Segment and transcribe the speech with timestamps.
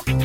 [0.00, 0.16] Hello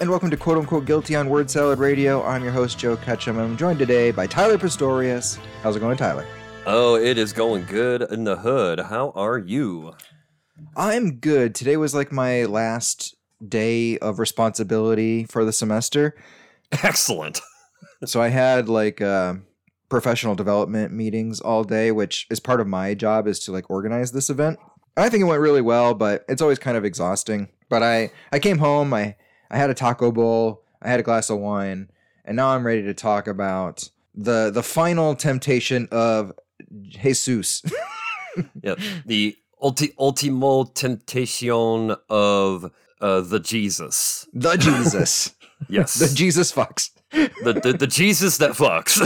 [0.00, 2.22] and welcome to Quote Unquote Guilty on Word Salad Radio.
[2.24, 3.38] I'm your host, Joe Ketchum.
[3.38, 5.38] I'm joined today by Tyler Pistorius.
[5.62, 6.26] How's it going, Tyler?
[6.66, 8.80] Oh, it is going good in the hood.
[8.80, 9.94] How are you?
[10.76, 11.54] I'm good.
[11.54, 13.16] Today was like my last
[13.46, 16.14] day of responsibility for the semester.
[16.72, 17.40] Excellent.
[18.04, 19.34] so I had like uh,
[19.88, 24.12] professional development meetings all day, which is part of my job is to like organize
[24.12, 24.58] this event.
[24.96, 27.48] And I think it went really well, but it's always kind of exhausting.
[27.68, 29.16] But I I came home, I
[29.50, 31.90] I had a taco bowl, I had a glass of wine,
[32.24, 36.32] and now I'm ready to talk about the the final temptation of
[36.82, 37.62] Jesus.
[38.62, 38.78] yep.
[39.06, 42.70] The ulti- ultimo temptation of
[43.00, 44.26] uh, the Jesus.
[44.32, 45.34] The Jesus.
[45.68, 45.94] yes.
[45.94, 46.90] the Jesus fucks.
[47.10, 49.00] the, the the Jesus that fucks.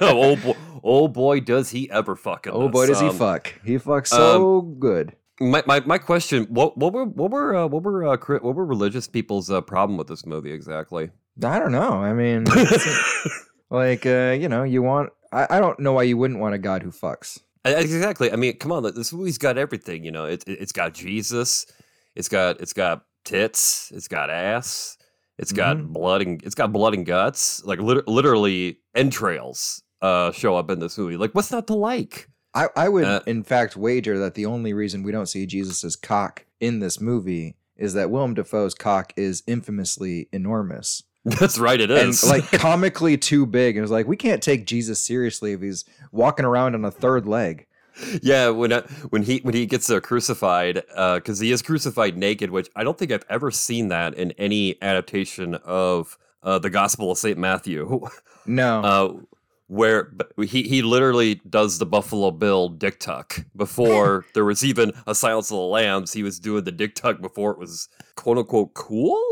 [0.00, 2.46] oh boy, oh boy, does he ever fuck!
[2.50, 3.54] Oh boy, does um, he fuck!
[3.64, 7.66] He fucks so um, good my, my, my question what what were what were uh,
[7.66, 11.10] what were uh, what were religious people's uh, problem with this movie exactly
[11.44, 12.44] i don't know i mean
[13.70, 16.58] like uh, you know you want I, I don't know why you wouldn't want a
[16.58, 20.44] god who fucks exactly i mean come on this movie's got everything you know it,
[20.46, 21.66] it, has got jesus
[22.14, 24.96] it's got it's got tits it's got ass
[25.38, 25.92] it's got mm-hmm.
[25.92, 30.78] blood and it's got blood and guts like lit- literally entrails uh show up in
[30.78, 34.34] this movie like what's not to like I, I would, uh, in fact, wager that
[34.34, 38.74] the only reason we don't see Jesus's cock in this movie is that Willem Dafoe's
[38.74, 41.02] cock is infamously enormous.
[41.24, 42.22] That's right, it is.
[42.22, 43.76] And like comically too big.
[43.76, 47.26] And it's like, we can't take Jesus seriously if he's walking around on a third
[47.26, 47.66] leg.
[48.22, 52.16] Yeah, when uh, when he when he gets uh, crucified, because uh, he is crucified
[52.16, 56.70] naked, which I don't think I've ever seen that in any adaptation of uh, the
[56.70, 58.06] Gospel of Saint Matthew.
[58.46, 59.12] No, uh,
[59.66, 65.14] where he he literally does the Buffalo Bill dick tuck before there was even a
[65.14, 66.14] Silence of the Lambs.
[66.14, 69.22] He was doing the dick tuck before it was quote unquote cool.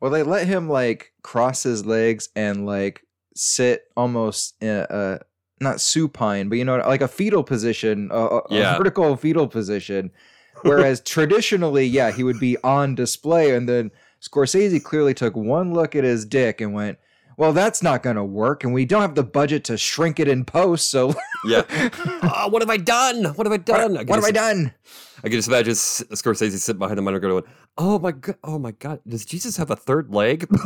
[0.00, 3.02] Well, they let him like cross his legs and like
[3.34, 5.20] sit almost in a,
[5.60, 8.74] not supine, but you know, like a fetal position, a, yeah.
[8.74, 10.10] a vertical fetal position.
[10.62, 15.94] Whereas traditionally, yeah, he would be on display, and then Scorsese clearly took one look
[15.94, 16.98] at his dick and went,
[17.38, 20.26] well, that's not going to work, and we don't have the budget to shrink it
[20.26, 20.90] in post.
[20.90, 21.14] So,
[21.46, 23.26] yeah, uh, what have I done?
[23.26, 23.92] What have I done?
[23.92, 24.74] What, I what have I done?
[25.18, 27.44] I can just imagine Scorsese sitting behind the monitor going,
[27.78, 28.36] "Oh my god!
[28.42, 28.98] Oh my god!
[29.06, 30.48] Does Jesus have a third leg?"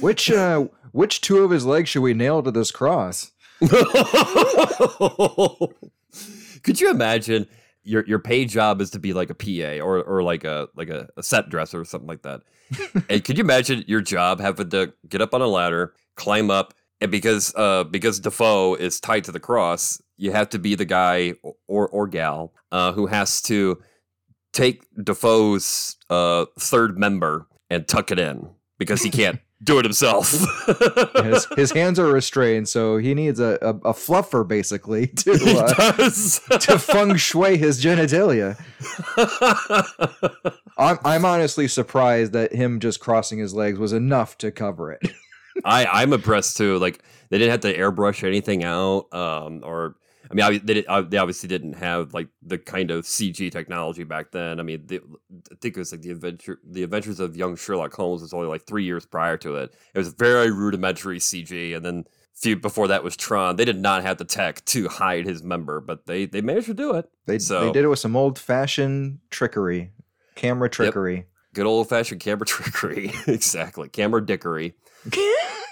[0.00, 0.66] which uh,
[0.96, 3.32] which two of his legs should we nail to this cross?
[6.62, 7.46] Could you imagine?
[7.86, 10.90] your your paid job is to be like a PA or or like a like
[10.90, 12.42] a, a set dresser or something like that.
[13.08, 16.74] and could you imagine your job having to get up on a ladder, climb up,
[17.00, 20.84] and because uh because Dafoe is tied to the cross, you have to be the
[20.84, 21.34] guy
[21.68, 23.80] or or gal uh, who has to
[24.52, 28.48] take Dafoe's uh, third member and tuck it in
[28.78, 30.30] because he can't do it himself.
[31.22, 36.58] his, his, hands are restrained, so he needs a, a, a fluffer basically to uh,
[36.58, 38.56] to feng shui his genitalia.
[40.78, 45.12] I'm I'm honestly surprised that him just crossing his legs was enough to cover it.
[45.64, 46.78] I I'm impressed too.
[46.78, 49.96] Like they didn't have to airbrush anything out, um, or
[50.30, 54.04] I mean, they, did, uh, they obviously didn't have like the kind of CG technology
[54.04, 54.60] back then.
[54.60, 57.92] I mean, they, I think it was like the adventure, the Adventures of Young Sherlock
[57.94, 59.74] Holmes was only like three years prior to it.
[59.94, 62.04] It was very rudimentary CG, and then
[62.36, 63.56] few before that was Tron.
[63.56, 66.74] They did not have the tech to hide his member, but they they managed to
[66.74, 67.10] do it.
[67.26, 69.92] They so, they did it with some old fashioned trickery,
[70.34, 71.16] camera trickery.
[71.16, 71.26] Yep.
[71.54, 73.88] Good old fashioned camera trickery, exactly.
[73.88, 74.74] Camera dickery.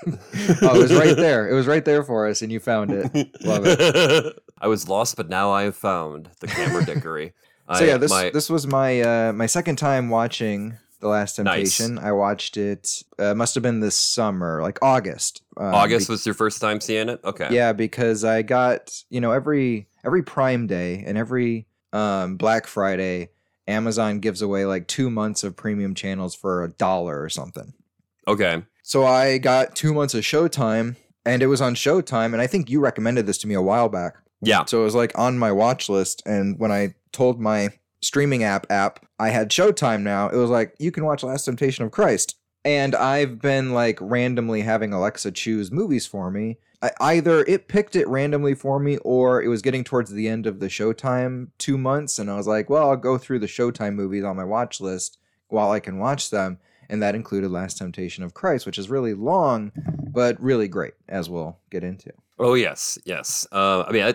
[0.07, 1.49] oh, it was right there.
[1.49, 3.05] It was right there for us, and you found it.
[3.45, 4.39] Love it.
[4.59, 7.33] I was lost, but now I have found the camera dickery.
[7.77, 11.37] so I, yeah, this my, this was my uh, my second time watching the Last
[11.37, 11.97] Temptation.
[11.97, 12.05] Nice.
[12.05, 13.03] I watched it.
[13.19, 15.43] Uh, must have been this summer, like August.
[15.57, 17.21] Um, August be- was your first time seeing it.
[17.25, 17.49] Okay.
[17.51, 23.31] Yeah, because I got you know every every Prime Day and every um, Black Friday,
[23.69, 27.75] Amazon gives away like two months of premium channels for a dollar or something.
[28.27, 28.63] Okay.
[28.83, 32.69] So I got two months of Showtime, and it was on Showtime, and I think
[32.69, 34.17] you recommended this to me a while back.
[34.47, 34.65] Yeah.
[34.67, 37.71] So it was like on my watch list, and when I told my
[38.03, 41.85] streaming app app I had Showtime now, it was like you can watch Last Temptation
[41.85, 46.59] of Christ, and I've been like randomly having Alexa choose movies for me.
[46.83, 50.47] I, either it picked it randomly for me, or it was getting towards the end
[50.47, 53.95] of the Showtime two months, and I was like, well, I'll go through the Showtime
[53.95, 55.19] movies on my watch list
[55.49, 56.59] while I can watch them
[56.89, 59.73] and that included Last Temptation of Christ, which is really long,
[60.13, 62.13] but really great, as we'll get into.
[62.39, 63.47] Oh yes, yes.
[63.53, 64.15] Uh, I mean,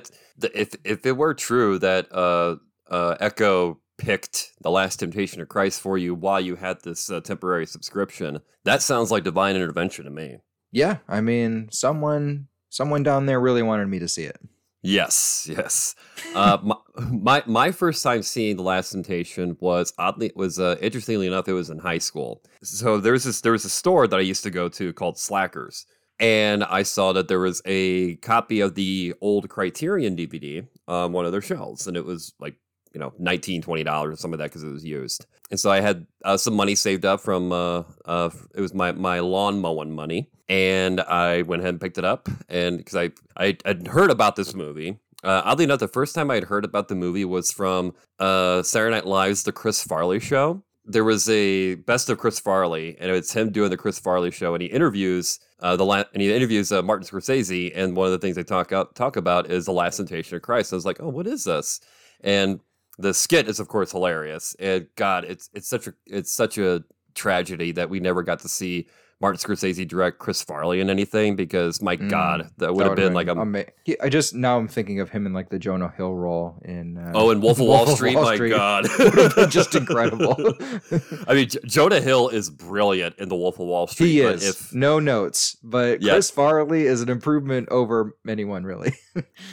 [0.53, 2.55] if if it were true that uh,
[2.89, 7.21] uh, Echo picked the Last Temptation of Christ for you while you had this uh,
[7.21, 10.37] temporary subscription, that sounds like divine intervention to me.
[10.71, 14.39] Yeah, I mean, someone someone down there really wanted me to see it.
[14.81, 15.95] Yes, yes.
[16.33, 16.75] Uh, my,
[17.11, 21.53] my, my first time seeing The Last Temptation was oddly was uh, interestingly enough it
[21.53, 22.41] was in high school.
[22.63, 25.17] So there was this there was a store that I used to go to called
[25.17, 25.85] Slackers,
[26.19, 31.25] and I saw that there was a copy of the old Criterion DVD on one
[31.25, 32.55] of their shelves, and it was like
[32.93, 35.25] you know 19 20 dollars or some of that because it was used.
[35.51, 38.91] And so i had uh, some money saved up from uh, uh, it was my
[38.91, 43.11] my lawn mowing money and i went ahead and picked it up and because I,
[43.37, 44.99] I had heard about this movie.
[45.21, 48.63] Uh, oddly enough the first time i had heard about the movie was from uh,
[48.63, 53.11] saturday night live's the chris farley show there was a best of chris farley and
[53.11, 56.33] it's him doing the chris farley show and he interviews uh, the la- and he
[56.33, 59.65] interviews uh, Martin Scorsese, and one of the things they talk out, talk about is
[59.65, 60.71] the Last Temptation of Christ.
[60.71, 61.81] I was like, oh, what is this?
[62.21, 62.61] And
[62.97, 64.55] the skit is of course hilarious.
[64.59, 66.83] And God, it's it's such a it's such a
[67.15, 68.87] tragedy that we never got to see
[69.21, 73.07] Martin Scorsese direct Chris Farley in anything because my mm, God, that would have been,
[73.07, 73.31] been like a.
[73.31, 76.61] Ama- he, I just now I'm thinking of him in like the Jonah Hill role
[76.63, 76.97] in.
[76.97, 78.15] Uh, oh, in Wolf of Wall, Wall Street.
[78.15, 78.51] Wall my Street.
[78.51, 78.85] God,
[79.49, 80.37] just incredible.
[81.27, 84.07] I mean, J- Jonah Hill is brilliant in the Wolf of Wall Street.
[84.07, 84.47] He is.
[84.47, 86.13] If, no notes, but yeah.
[86.13, 88.93] Chris Farley is an improvement over anyone really.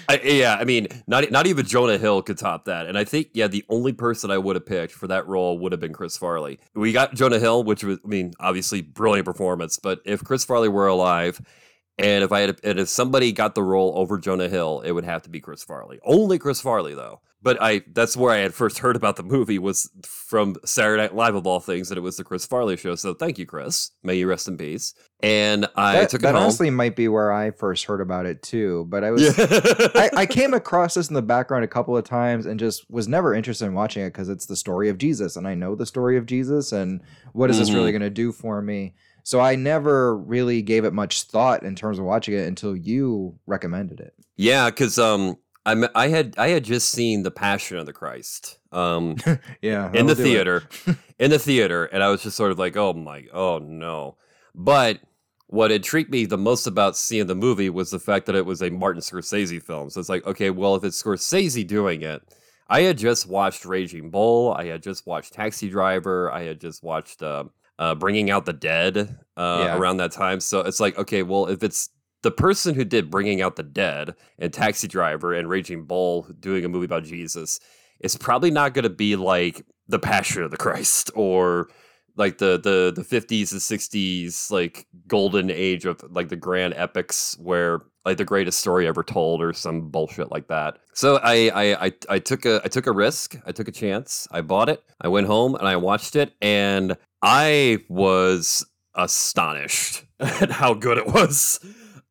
[0.09, 3.31] I, yeah, I mean, not not even Jonah Hill could top that, and I think
[3.33, 6.17] yeah, the only person I would have picked for that role would have been Chris
[6.17, 6.61] Farley.
[6.75, 9.79] We got Jonah Hill, which was, I mean, obviously brilliant performance performance.
[9.79, 11.41] But if Chris Farley were alive,
[11.99, 15.05] and if I had, and if somebody got the role over Jonah Hill, it would
[15.05, 15.99] have to be Chris Farley.
[16.05, 17.21] Only Chris Farley, though.
[17.43, 21.15] But I, that's where I had first heard about the movie was from Saturday Night
[21.15, 22.97] Live of all things, that it was the Chris Farley show.
[22.97, 23.93] So thank you, Chris.
[24.03, 24.95] May you rest in peace.
[25.21, 26.45] And I that, took it that home.
[26.45, 28.87] honestly might be where I first heard about it too.
[28.89, 29.47] But I was, yeah.
[29.95, 33.07] I, I came across this in the background a couple of times and just was
[33.07, 35.87] never interested in watching it because it's the story of Jesus, and I know the
[35.87, 37.01] story of Jesus, and
[37.33, 37.61] what is mm-hmm.
[37.61, 38.01] this really mm-hmm.
[38.01, 38.95] going to do for me?
[39.27, 43.37] So I never really gave it much thought in terms of watching it until you
[43.49, 44.15] recommended it.
[44.37, 45.37] Yeah, because um,
[45.67, 48.59] I I had I had just seen the Passion of the Christ.
[48.71, 49.17] Um,
[49.61, 50.69] yeah, in the theater,
[51.19, 54.17] in the theater, and I was just sort of like, oh my, oh no.
[54.55, 55.01] But
[55.49, 58.63] what intrigued me the most about seeing the movie was the fact that it was
[58.63, 59.91] a Martin Scorsese film.
[59.91, 62.23] So it's like, okay, well, if it's Scorsese doing it,
[62.69, 66.85] I had just watched Raging Bull, I had just watched Taxi Driver, I had just
[66.85, 67.45] watched uh,
[67.79, 69.77] uh, Bringing Out the Dead uh, yeah.
[69.77, 70.41] around that time.
[70.41, 71.91] So it's like, okay, well, if it's
[72.23, 76.65] the person who did Bringing Out the Dead and Taxi Driver and Raging Bull doing
[76.65, 77.61] a movie about Jesus,
[78.01, 81.69] it's probably not going to be like The Passion of the Christ or
[82.17, 87.37] like the the the 50s and 60s like golden age of like the grand epics
[87.41, 90.79] where like the greatest story ever told or some bullshit like that.
[90.95, 93.37] So I, I I I took a I took a risk.
[93.47, 94.27] I took a chance.
[94.31, 94.83] I bought it.
[95.01, 98.65] I went home and I watched it and I was
[98.95, 101.61] astonished at how good it was.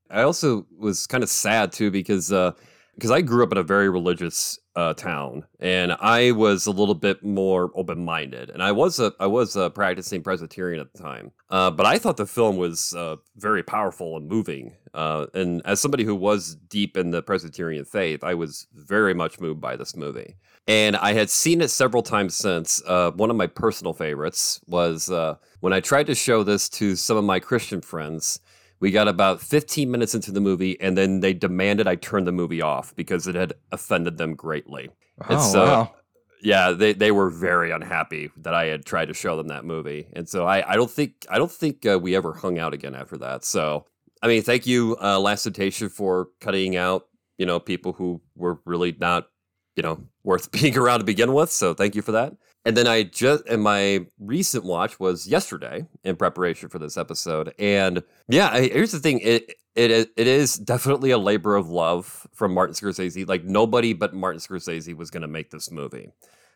[0.10, 2.52] I also was kind of sad too because uh,
[2.96, 6.96] because I grew up in a very religious uh, town, and I was a little
[6.96, 11.02] bit more open minded, and I was a I was a practicing Presbyterian at the
[11.02, 11.32] time.
[11.50, 15.80] Uh, but I thought the film was uh, very powerful and moving, uh, and as
[15.80, 19.96] somebody who was deep in the Presbyterian faith, I was very much moved by this
[19.96, 20.36] movie.
[20.68, 22.82] And I had seen it several times since.
[22.88, 26.96] Uh, one of my personal favorites was uh, when I tried to show this to
[26.96, 28.40] some of my Christian friends
[28.80, 32.32] we got about 15 minutes into the movie, and then they demanded I turn the
[32.32, 34.90] movie off because it had offended them greatly.
[35.22, 35.96] Oh, and so, wow.
[36.42, 40.08] yeah, they, they were very unhappy that I had tried to show them that movie,
[40.14, 42.96] and so I, I don't think I don't think uh, we ever hung out again
[42.96, 43.46] after that.
[43.46, 43.86] So,
[44.22, 48.60] I mean, thank you, uh, Last Temptation, for cutting out you know people who were
[48.66, 49.28] really not
[49.76, 51.52] you know worth being around to begin with.
[51.52, 52.34] So, thank you for that.
[52.66, 57.54] And then I just and my recent watch was yesterday in preparation for this episode.
[57.60, 62.28] And yeah, I, here's the thing: it it it is definitely a labor of love
[62.34, 63.28] from Martin Scorsese.
[63.28, 66.10] Like nobody but Martin Scorsese was going to make this movie.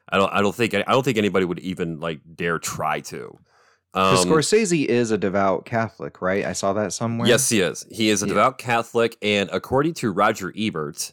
[0.09, 3.37] I don't I don't think I don't think anybody would even like dare try to.
[3.93, 6.45] Um, Scorsese is a devout Catholic, right?
[6.45, 7.27] I saw that somewhere.
[7.27, 7.85] Yes, he is.
[7.91, 8.33] He is a yeah.
[8.33, 11.11] devout Catholic, and according to Roger Ebert,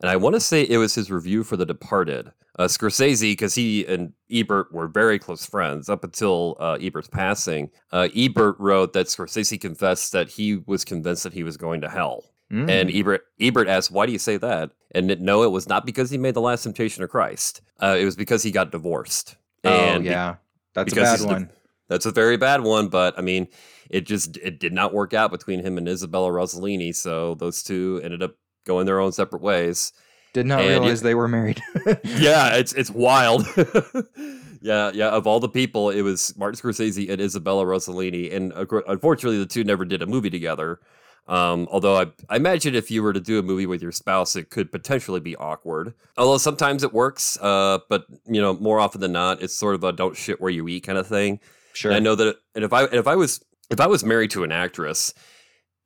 [0.00, 2.32] and I want to say it was his review for The Departed.
[2.56, 7.70] Uh, Scorsese, because he and Ebert were very close friends up until uh, Ebert's passing.
[7.90, 11.88] Uh, Ebert wrote that Scorsese confessed that he was convinced that he was going to
[11.88, 12.24] hell.
[12.52, 12.70] Mm.
[12.70, 16.10] And Ebert Ebert asked, "Why do you say that?" And no, it was not because
[16.10, 17.62] he made the Last Temptation of Christ.
[17.82, 19.36] Uh, it was because he got divorced.
[19.64, 20.36] Oh, and yeah,
[20.74, 21.50] that's a bad one.
[21.88, 23.48] That's a very bad one, but I mean,
[23.90, 28.00] it just it did not work out between him and Isabella Rossellini, so those two
[28.04, 29.92] ended up going their own separate ways.
[30.34, 31.62] Did not and realize they were married.
[32.04, 33.46] yeah, it's it's wild.
[34.60, 35.08] yeah, yeah.
[35.08, 39.62] Of all the people, it was Martin Scorsese and Isabella Rossellini, and unfortunately, the two
[39.62, 40.80] never did a movie together.
[41.28, 44.34] Um, although I, I imagine if you were to do a movie with your spouse,
[44.34, 45.94] it could potentially be awkward.
[46.18, 49.84] Although sometimes it works, uh, but you know, more often than not, it's sort of
[49.84, 51.38] a "don't shit where you eat" kind of thing.
[51.74, 51.92] Sure.
[51.92, 54.32] And I know that, and if I and if I was if I was married
[54.32, 55.14] to an actress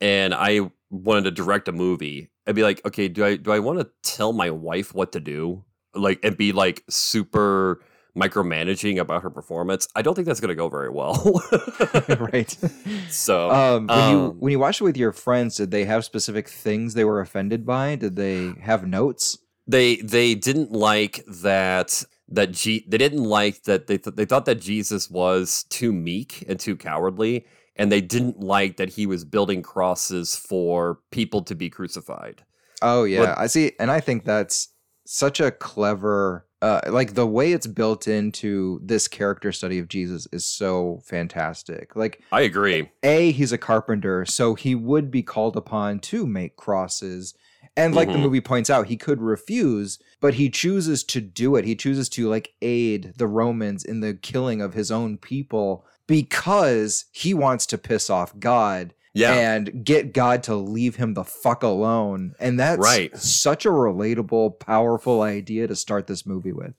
[0.01, 3.59] and I wanted to direct a movie, I'd be like, okay, do I do I
[3.59, 5.65] want to tell my wife what to do,
[5.95, 7.83] like, and be like super
[8.19, 11.43] micromanaging about her performance, I don't think that's going to go very well.
[12.33, 12.57] right.
[13.11, 16.05] So, um, when um, you when you watched it with your friends, did they have
[16.05, 17.97] specific things they were offended by?
[17.97, 19.39] Did they have notes?
[19.67, 24.45] They they didn't like that that G, they didn't like that they th- they thought
[24.45, 27.47] that Jesus was too meek and too cowardly
[27.79, 32.43] and they didn't like that he was building crosses for people to be crucified.
[32.83, 34.69] Oh yeah, but, I see and I think that's
[35.07, 40.27] such a clever uh, like the way it's built into this character study of Jesus
[40.33, 41.95] is so fantastic.
[41.95, 42.91] Like I agree.
[43.03, 47.35] A, he's a carpenter, so he would be called upon to make crosses.
[47.77, 48.17] And like mm-hmm.
[48.17, 51.65] the movie points out, he could refuse, but he chooses to do it.
[51.65, 57.05] He chooses to like aid the Romans in the killing of his own people because
[57.13, 59.35] he wants to piss off God yeah.
[59.35, 62.35] and get God to leave him the fuck alone.
[62.41, 63.17] And that's right.
[63.17, 66.75] such a relatable, powerful idea to start this movie with.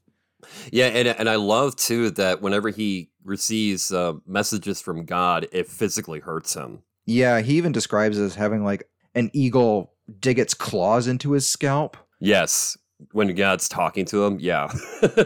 [0.71, 5.67] Yeah, and and I love too that whenever he receives uh, messages from God, it
[5.67, 6.83] physically hurts him.
[7.05, 11.47] Yeah, he even describes it as having like an eagle dig its claws into his
[11.47, 11.97] scalp.
[12.19, 12.77] Yes,
[13.11, 14.39] when God's talking to him.
[14.39, 14.71] Yeah,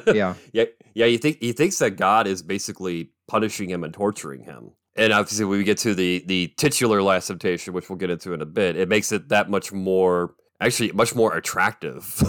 [0.08, 1.06] yeah, yeah, yeah.
[1.06, 5.46] You think he thinks that God is basically punishing him and torturing him and obviously
[5.46, 8.46] when we get to the the titular last temptation which we'll get into in a
[8.46, 12.22] bit it makes it that much more actually much more attractive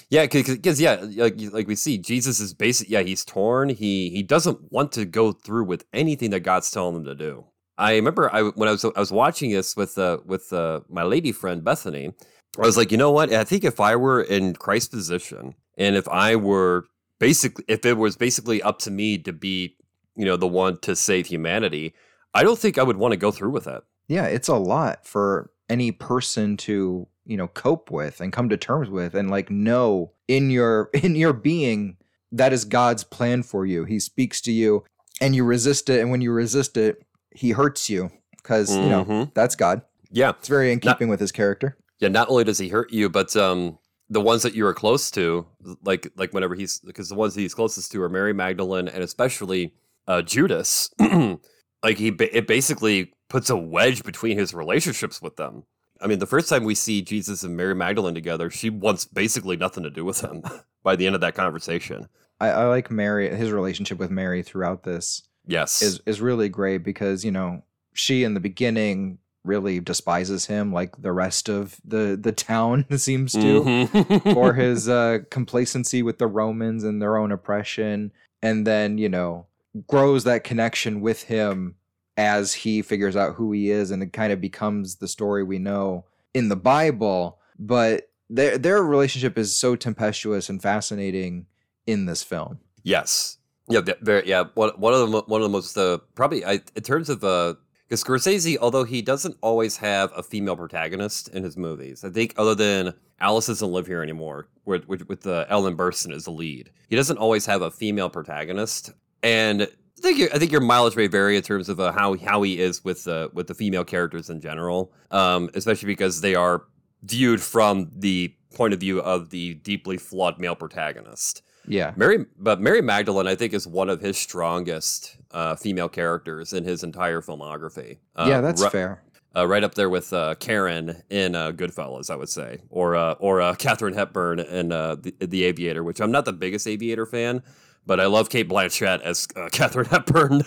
[0.10, 4.22] yeah because yeah like like we see jesus is basic yeah he's torn he he
[4.22, 7.44] doesn't want to go through with anything that god's telling him to do
[7.78, 11.02] i remember i when i was i was watching this with uh with uh my
[11.02, 12.12] lady friend bethany
[12.58, 15.96] i was like you know what i think if i were in christ's position and
[15.96, 16.84] if i were
[17.18, 19.76] basically if it was basically up to me to be
[20.16, 21.94] you know the one to save humanity
[22.34, 23.82] I don't think I would want to go through with that.
[24.08, 28.56] Yeah, it's a lot for any person to, you know, cope with and come to
[28.56, 31.96] terms with and like know in your in your being
[32.32, 33.84] that is God's plan for you.
[33.84, 34.84] He speaks to you
[35.20, 37.04] and you resist it and when you resist it,
[37.34, 38.82] he hurts you because, mm-hmm.
[38.82, 39.30] you know, mm-hmm.
[39.34, 39.82] that's God.
[40.10, 40.30] Yeah.
[40.30, 41.76] It's very in keeping not, with his character.
[42.00, 43.78] Yeah, not only does he hurt you, but um
[44.10, 45.46] the ones that you are close to,
[45.84, 49.72] like like whenever he's because the ones he's closest to are Mary Magdalene and especially
[50.08, 50.90] uh, Judas.
[50.98, 55.62] like he it basically puts a wedge between his relationships with them.
[56.02, 59.56] I mean, the first time we see Jesus and Mary Magdalene together, she wants basically
[59.56, 60.42] nothing to do with him
[60.82, 62.08] by the end of that conversation.
[62.40, 65.22] I, I like Mary, his relationship with Mary throughout this.
[65.46, 67.62] Yes, is is really great because you know
[67.94, 73.32] she in the beginning really despises him like the rest of the the town seems
[73.32, 74.32] to mm-hmm.
[74.32, 79.46] for his uh complacency with the Romans and their own oppression and then you know
[79.86, 81.76] grows that connection with him
[82.16, 85.58] as he figures out who he is and it kind of becomes the story we
[85.58, 86.04] know
[86.34, 87.38] in the Bible.
[87.58, 91.46] But their their relationship is so tempestuous and fascinating
[91.86, 92.58] in this film.
[92.82, 93.38] Yes.
[93.68, 94.44] Yeah, very, yeah.
[94.54, 97.54] One, one of the one of the most uh, probably I, in terms of uh,
[97.90, 102.34] because Scorsese, although he doesn't always have a female protagonist in his movies, I think
[102.36, 106.30] other than Alice doesn't live here anymore, with with, with uh, Ellen Burstyn as the
[106.30, 108.92] lead, he doesn't always have a female protagonist.
[109.24, 109.66] And I
[110.00, 112.84] think I think your mileage may vary in terms of uh, how how he is
[112.84, 116.62] with uh, with the female characters in general, um, especially because they are
[117.02, 121.42] viewed from the point of view of the deeply flawed male protagonist.
[121.66, 126.52] Yeah, Mary, but Mary Magdalene, I think, is one of his strongest uh, female characters
[126.52, 127.98] in his entire filmography.
[128.16, 129.02] Uh, yeah, that's fair.
[129.36, 133.12] Uh, right up there with uh, Karen in uh, Goodfellas, I would say, or uh,
[133.14, 137.06] or uh, Katharine Hepburn in uh, the, the Aviator, which I'm not the biggest Aviator
[137.06, 137.42] fan,
[137.86, 140.42] but I love Cate Blanchett as uh, Katharine Hepburn.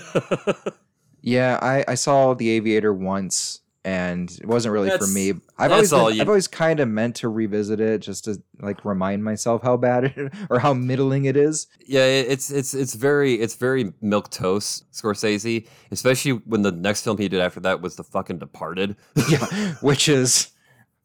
[1.21, 5.33] yeah, I, I saw The Aviator once, and it wasn't really that's, for me.
[5.57, 6.21] I've always been, you...
[6.21, 10.05] I've always kind of meant to revisit it just to like remind myself how bad
[10.05, 11.67] it or how middling it is.
[11.85, 17.17] Yeah, it's it's it's very it's very milk toast Scorsese, especially when the next film
[17.17, 18.95] he did after that was The fucking Departed.
[19.29, 20.49] yeah, which is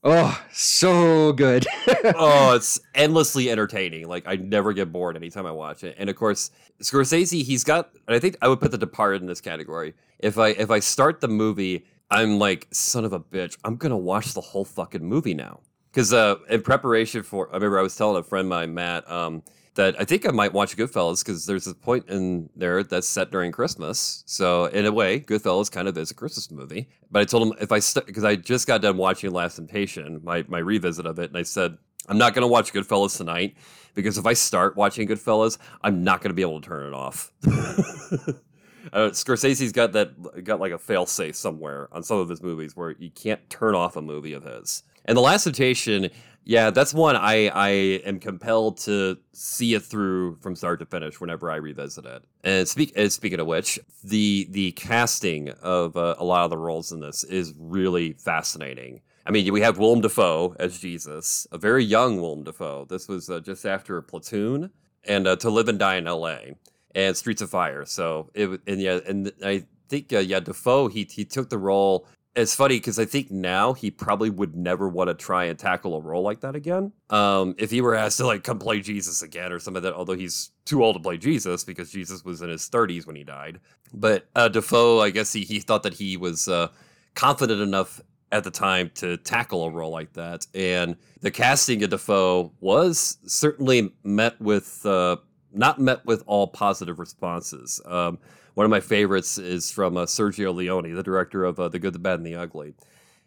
[0.04, 1.66] Oh, so good.
[2.14, 4.06] oh, it's endlessly entertaining.
[4.06, 5.96] Like I never get bored anytime I watch it.
[5.98, 9.26] And of course, Scorsese, he's got and I think I would put The Departed in
[9.26, 9.94] this category.
[10.20, 13.98] If I if I start the movie, I'm like, son of a bitch, I'm gonna
[13.98, 15.60] watch the whole fucking movie now.
[15.90, 19.10] Because uh, in preparation for, I remember I was telling a friend of mine, Matt,
[19.10, 19.42] um,
[19.74, 23.30] that I think I might watch Goodfellas because there's a point in there that's set
[23.30, 24.24] during Christmas.
[24.26, 26.88] So in a way, Goodfellas kind of is a Christmas movie.
[27.10, 30.20] But I told him if I because st- I just got done watching Last Temptation,
[30.24, 33.56] my my revisit of it, and I said I'm not going to watch Goodfellas tonight
[33.94, 36.94] because if I start watching Goodfellas, I'm not going to be able to turn it
[36.94, 37.32] off.
[38.92, 42.76] uh, Scorsese's got that got like a fail safe somewhere on some of his movies
[42.76, 44.82] where you can't turn off a movie of his.
[45.04, 46.10] And The Last Temptation,
[46.44, 51.20] yeah, that's one I I am compelled to see it through from start to finish
[51.20, 52.24] whenever I revisit it.
[52.44, 56.92] And speak speaking of which, the the casting of uh, a lot of the roles
[56.92, 59.00] in this is really fascinating.
[59.26, 62.86] I mean, we have Willem Dafoe as Jesus, a very young Willem Dafoe.
[62.88, 64.70] This was uh, just after Platoon
[65.04, 66.54] and uh, To Live and Die in L.A.
[66.94, 67.84] and Streets of Fire.
[67.84, 72.06] So it and yeah, and I think uh, yeah, Dafoe he he took the role
[72.38, 75.96] it's funny because I think now he probably would never want to try and tackle
[75.96, 76.92] a role like that again.
[77.10, 79.96] Um, if he were asked to like come play Jesus again or something like that,
[79.96, 83.24] although he's too old to play Jesus because Jesus was in his 30s when he
[83.24, 83.58] died.
[83.92, 86.68] But uh, Dafoe, I guess he, he thought that he was uh,
[87.14, 90.46] confident enough at the time to tackle a role like that.
[90.54, 95.16] And the casting of Dafoe was certainly met with, uh,
[95.58, 97.80] not met with all positive responses.
[97.84, 98.18] Um,
[98.54, 101.92] one of my favorites is from uh, Sergio Leone, the director of uh, The Good,
[101.92, 102.74] the Bad, and the Ugly.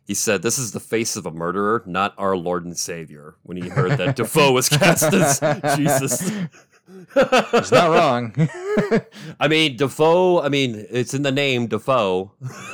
[0.05, 3.57] He said, This is the face of a murderer, not our Lord and Savior, when
[3.57, 5.39] he heard that Dafoe was cast as
[5.77, 6.29] Jesus.
[6.29, 8.35] He's not wrong.
[9.39, 10.41] I mean, Dafoe.
[10.41, 12.31] I mean, it's in the name Dafoe.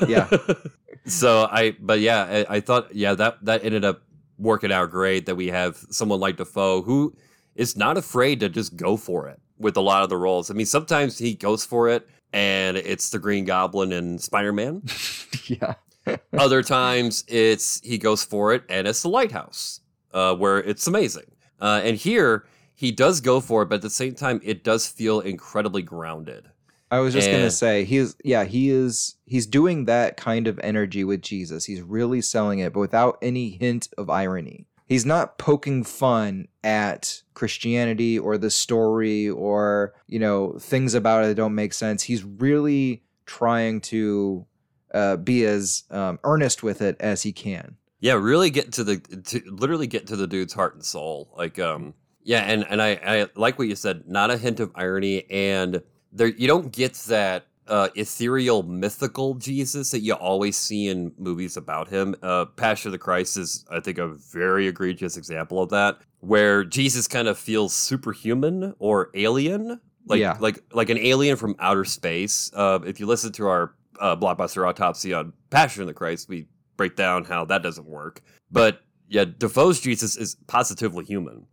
[0.08, 0.28] Yeah.
[1.06, 4.02] so I, but yeah, I, I, thought, yeah, that, that ended up
[4.40, 7.14] working out great that we have someone like Dafoe who
[7.56, 10.52] is not afraid to just go for it with a lot of the roles.
[10.52, 14.84] I mean, sometimes he goes for it and it's the Green Goblin and Spider Man.
[15.46, 15.76] yeah.
[16.38, 19.82] Other times it's he goes for it and it's the Lighthouse,
[20.14, 21.26] uh, where it's amazing.
[21.60, 24.88] Uh, and here he does go for it, but at the same time it does
[24.88, 26.50] feel incredibly grounded.
[26.90, 30.58] I was just and, gonna say he's yeah he is he's doing that kind of
[30.64, 31.66] energy with Jesus.
[31.66, 37.22] He's really selling it, but without any hint of irony he's not poking fun at
[37.34, 42.04] Christianity or the story or, you know, things about it that don't make sense.
[42.04, 44.46] He's really trying to
[44.94, 47.76] uh, be as um, earnest with it as he can.
[48.00, 51.34] Yeah, really get to the to literally get to the dude's heart and soul.
[51.36, 54.04] Like, um, yeah, and and I I like what you said.
[54.08, 59.92] Not a hint of irony, and there you don't get that uh, ethereal, mythical Jesus
[59.92, 62.16] that you always see in movies about him.
[62.22, 66.64] Uh, Passion of the Christ is, I think, a very egregious example of that, where
[66.64, 70.38] Jesus kind of feels superhuman or alien, like yeah.
[70.40, 72.52] like like an alien from outer space.
[72.54, 76.48] Uh, if you listen to our uh, blockbuster autopsy on Passion of the Christ, we
[76.78, 78.22] break down how that doesn't work.
[78.52, 81.46] But yeah, Dafoe's Jesus is positively human,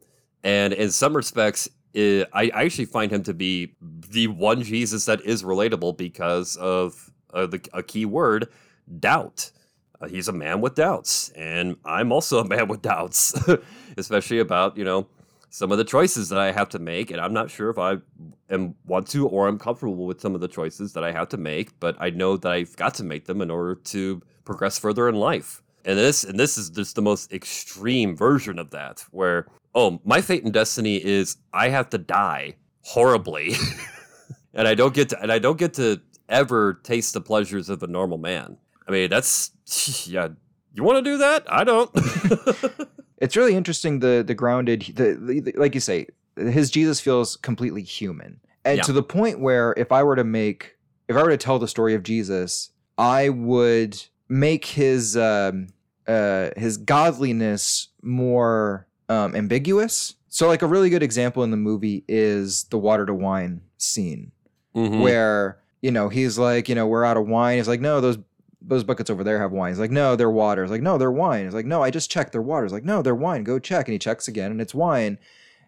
[0.42, 3.74] and in some respects, I, I actually find him to be
[4.10, 8.48] the one Jesus that is relatable because of uh, the, a key word
[8.98, 9.50] doubt.
[10.00, 13.34] Uh, he's a man with doubts, and I'm also a man with doubts,
[13.96, 15.06] especially about, you know,
[15.50, 17.12] some of the choices that I have to make.
[17.12, 17.98] And I'm not sure if I
[18.50, 21.36] am want to or I'm comfortable with some of the choices that I have to
[21.36, 25.08] make, but I know that I've got to make them in order to progress further
[25.08, 25.62] in life.
[25.84, 30.20] And this and this is just the most extreme version of that, where oh, my
[30.20, 33.54] fate and destiny is I have to die horribly,
[34.54, 37.82] and I don't get to, and I don't get to ever taste the pleasures of
[37.82, 38.56] a normal man.
[38.86, 39.50] I mean, that's
[40.08, 40.28] yeah.
[40.72, 41.44] You want to do that?
[41.48, 41.90] I don't.
[43.18, 46.06] it's really interesting the the grounded the, the, like you say
[46.36, 48.82] his Jesus feels completely human, and yeah.
[48.82, 50.76] to the point where if I were to make
[51.08, 55.68] if I were to tell the story of Jesus, I would make his um,
[56.06, 60.14] uh, his godliness more um, ambiguous.
[60.28, 64.32] So, like a really good example in the movie is the water to wine scene,
[64.74, 65.00] mm-hmm.
[65.00, 67.58] where you know he's like, you know, we're out of wine.
[67.58, 68.18] He's like, no, those
[68.66, 69.70] those buckets over there have wine.
[69.70, 70.62] He's like, no, they're water.
[70.62, 71.44] He's like, no, they're wine.
[71.44, 72.32] He's like, no, I just checked.
[72.32, 72.64] They're water.
[72.64, 73.44] He's like, no, they're wine.
[73.44, 73.86] Go check.
[73.86, 75.18] And he checks again, and it's wine.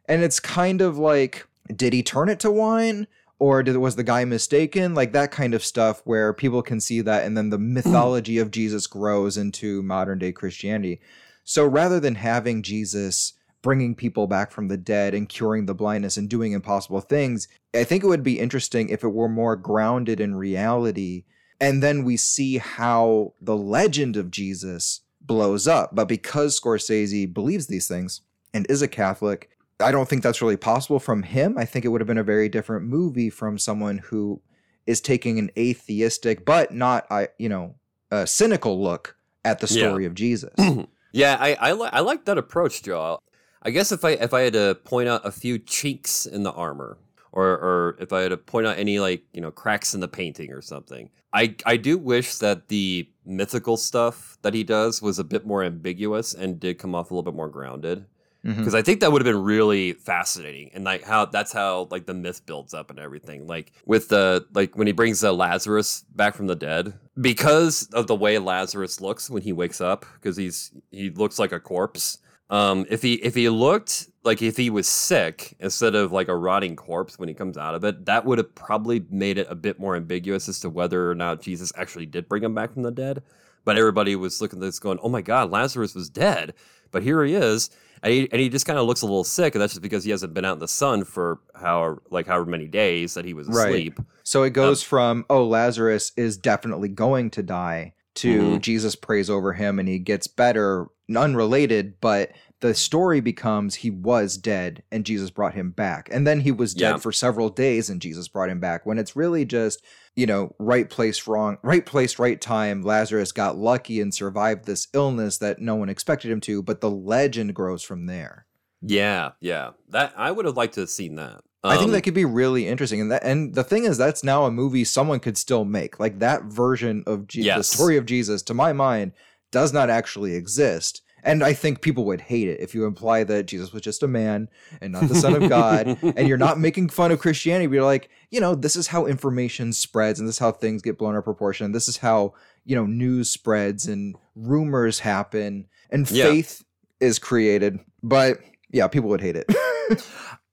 [0.07, 3.07] And it's kind of like, did he turn it to wine?
[3.39, 4.95] Or did, was the guy mistaken?
[4.95, 8.51] Like that kind of stuff where people can see that, and then the mythology of
[8.51, 11.01] Jesus grows into modern day Christianity.
[11.47, 13.33] So rather than having Jesus
[13.67, 17.49] bringing people back from the dead and curing the blindness and doing impossible things.
[17.75, 21.25] I think it would be interesting if it were more grounded in reality.
[21.61, 25.97] And then we see how the legend of Jesus blows up.
[25.97, 28.21] But because Scorsese believes these things
[28.55, 31.59] and is a Catholic, I don't think that's really possible from him.
[31.59, 34.41] I think it would have been a very different movie from someone who
[34.87, 37.75] is taking an atheistic but not I you know
[38.13, 40.07] a cynical look at the story yeah.
[40.07, 40.55] of Jesus.
[41.17, 43.21] yeah, I I, li- I like that approach, Joe.
[43.63, 46.53] I guess if I if I had to point out a few cheeks in the
[46.53, 46.99] armor,
[47.33, 50.09] or or if I had to point out any like you know cracks in the
[50.09, 55.19] painting or something, I I do wish that the mythical stuff that he does was
[55.19, 58.05] a bit more ambiguous and did come off a little bit more grounded
[58.47, 58.77] because mm-hmm.
[58.77, 62.15] I think that would have been really fascinating and like how that's how like the
[62.15, 63.49] myth builds up and everything.
[63.49, 68.07] Like with the like when he brings uh, Lazarus back from the dead because of
[68.07, 72.19] the way Lazarus looks when he wakes up because he's he looks like a corpse.
[72.49, 76.37] Um, if he if he looked like if he was sick instead of like a
[76.37, 79.57] rotting corpse when he comes out of it, that would have probably made it a
[79.57, 82.83] bit more ambiguous as to whether or not Jesus actually did bring him back from
[82.83, 83.25] the dead.
[83.65, 86.55] But everybody was looking at this going, "Oh my God, Lazarus was dead,"
[86.91, 87.71] but here he is
[88.03, 90.05] and he, and he just kind of looks a little sick, and that's just because
[90.05, 93.35] he hasn't been out in the sun for how like however many days that he
[93.35, 93.99] was asleep.
[93.99, 94.07] Right.
[94.23, 98.59] So it goes um, from oh Lazarus is definitely going to die to mm-hmm.
[98.59, 104.39] Jesus prays over him and he gets better, unrelated, but the story becomes he was
[104.39, 106.09] dead and Jesus brought him back.
[106.11, 106.97] And then he was dead yeah.
[106.97, 108.87] for several days and Jesus brought him back.
[108.87, 109.85] When it's really just
[110.17, 112.83] you know, right place, wrong, right place, right time.
[112.83, 116.91] Lazarus got lucky and survived this illness that no one expected him to, but the
[116.91, 118.47] legend grows from there.
[118.81, 119.71] Yeah, yeah.
[119.91, 121.43] That I would have liked to have seen that.
[121.65, 123.99] Um, I think that um, could be really interesting, and that and the thing is,
[123.99, 126.01] that's now a movie someone could still make.
[126.01, 127.59] Like that version of yes.
[127.59, 129.13] the story of Jesus, to my mind,
[129.51, 131.03] does not actually exist.
[131.27, 134.09] And I think people would hate it if you imply that Jesus was just a
[134.09, 134.49] man
[134.81, 135.99] and not the son of God.
[136.03, 139.07] and you're not making fun of Christianity, but you're like, you know, this is how
[139.07, 141.73] information spreads and this is how things get blown out of proportion.
[141.73, 142.35] This is how,
[142.65, 146.27] you know, news spreads and rumors happen and yeah.
[146.27, 146.65] faith
[147.01, 147.81] is created.
[148.05, 148.39] But
[148.71, 149.47] yeah, people would hate it.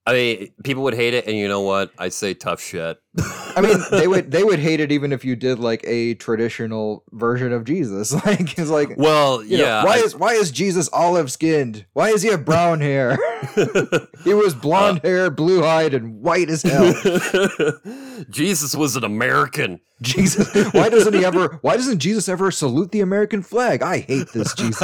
[0.06, 1.92] I mean, people would hate it, and you know what?
[1.98, 3.00] I say tough shit.
[3.56, 7.06] I mean, they would they would hate it even if you did like a traditional
[7.12, 8.14] version of Jesus.
[8.24, 9.82] Like it's like, well, yeah.
[9.82, 11.86] Know, why I, is why is Jesus olive skinned?
[11.94, 13.18] Why is he have brown hair?
[14.24, 16.94] he was blonde uh, hair, blue eyed, and white as hell.
[18.30, 19.82] Jesus was an American.
[20.02, 21.60] Jesus, why doesn't he ever?
[21.62, 23.82] Why doesn't Jesus ever salute the American flag?
[23.82, 24.80] I hate this Jesus.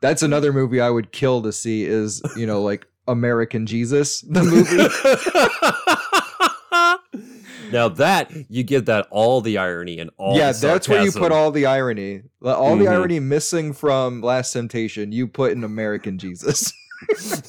[0.00, 1.84] That's another movie I would kill to see.
[1.84, 4.76] Is you know like American Jesus, the movie.
[7.72, 11.32] now that you give that all the irony and all yeah, that's where you put
[11.32, 12.84] all the irony, all mm-hmm.
[12.84, 15.12] the irony missing from Last Temptation.
[15.12, 16.72] You put in American Jesus.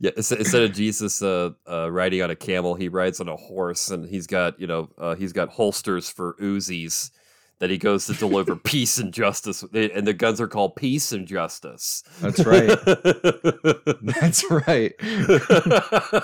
[0.00, 3.90] yeah, instead of Jesus uh, uh, riding on a camel, he rides on a horse,
[3.90, 7.10] and he's got you know uh, he's got holsters for Uzis
[7.60, 11.26] that he goes to deliver peace and justice, and the guns are called peace and
[11.26, 12.02] justice.
[12.20, 12.76] That's right.
[14.02, 14.92] That's right.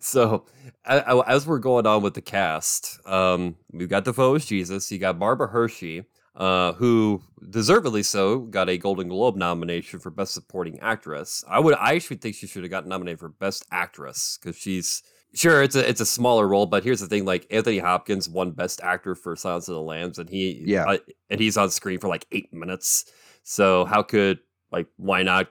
[0.00, 0.44] so,
[0.84, 4.92] as we're going on with the cast, um, we've got Dafoe as Jesus.
[4.92, 6.04] You got Barbara Hershey,
[6.36, 11.42] uh, who deservedly so got a Golden Globe nomination for Best Supporting Actress.
[11.48, 15.02] I would, I actually think she should have gotten nominated for Best Actress because she's
[15.32, 18.50] Sure, it's a it's a smaller role, but here's the thing: like Anthony Hopkins won
[18.50, 22.00] Best Actor for Silence of the Lambs, and he yeah, uh, and he's on screen
[22.00, 23.10] for like eight minutes.
[23.44, 24.40] So how could
[24.72, 25.48] like why not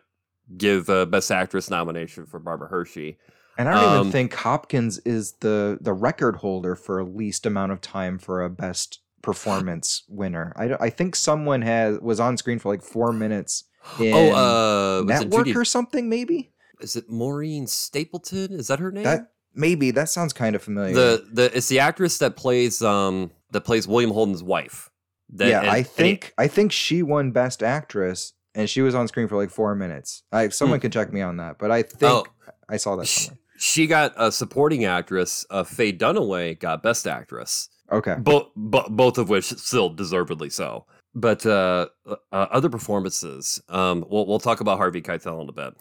[0.58, 3.18] give a Best Actress nomination for Barbara Hershey?
[3.58, 7.72] And I don't um, even think Hopkins is the the record holder for least amount
[7.72, 10.54] of time for a Best Performance winner.
[10.58, 13.64] I I think someone has was on screen for like four minutes.
[13.98, 16.52] Oh, in oh, uh, Network or something, maybe.
[16.82, 18.60] Is it Maureen Stapleton?
[18.60, 19.06] Is that her name?
[19.06, 20.94] That Maybe that sounds kind of familiar.
[20.94, 24.90] The the it's the actress that plays um that plays William Holden's wife.
[25.32, 29.08] That, yeah, and, I think I think she won Best Actress, and she was on
[29.10, 30.24] screen for like four minutes.
[30.32, 30.84] I someone hmm.
[30.84, 32.26] can check me on that, but I think oh,
[32.70, 33.38] I saw that somewhere.
[33.58, 35.46] She got a supporting actress.
[35.50, 37.68] Uh, Faye Dunaway got Best Actress.
[37.92, 40.86] Okay, both bo- both of which still deservedly so.
[41.14, 45.74] But uh, uh, other performances, um, we'll we'll talk about Harvey Keitel in a bit.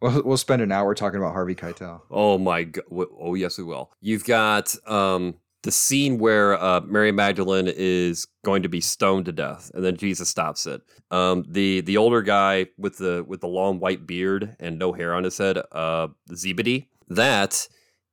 [0.00, 2.02] We'll, we'll spend an hour talking about Harvey Keitel.
[2.10, 2.84] Oh my god!
[2.90, 3.92] Oh yes, we will.
[4.00, 9.32] You've got um, the scene where uh, Mary Magdalene is going to be stoned to
[9.32, 10.82] death, and then Jesus stops it.
[11.10, 15.14] Um, the the older guy with the with the long white beard and no hair
[15.14, 16.88] on his head, uh, Zebedee.
[17.08, 17.66] That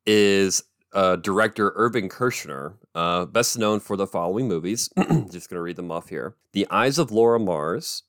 [0.05, 4.89] is uh, director Irvin Kershner, uh, best known for the following movies.
[4.97, 8.03] Just going to read them off here: The Eyes of Laura Mars,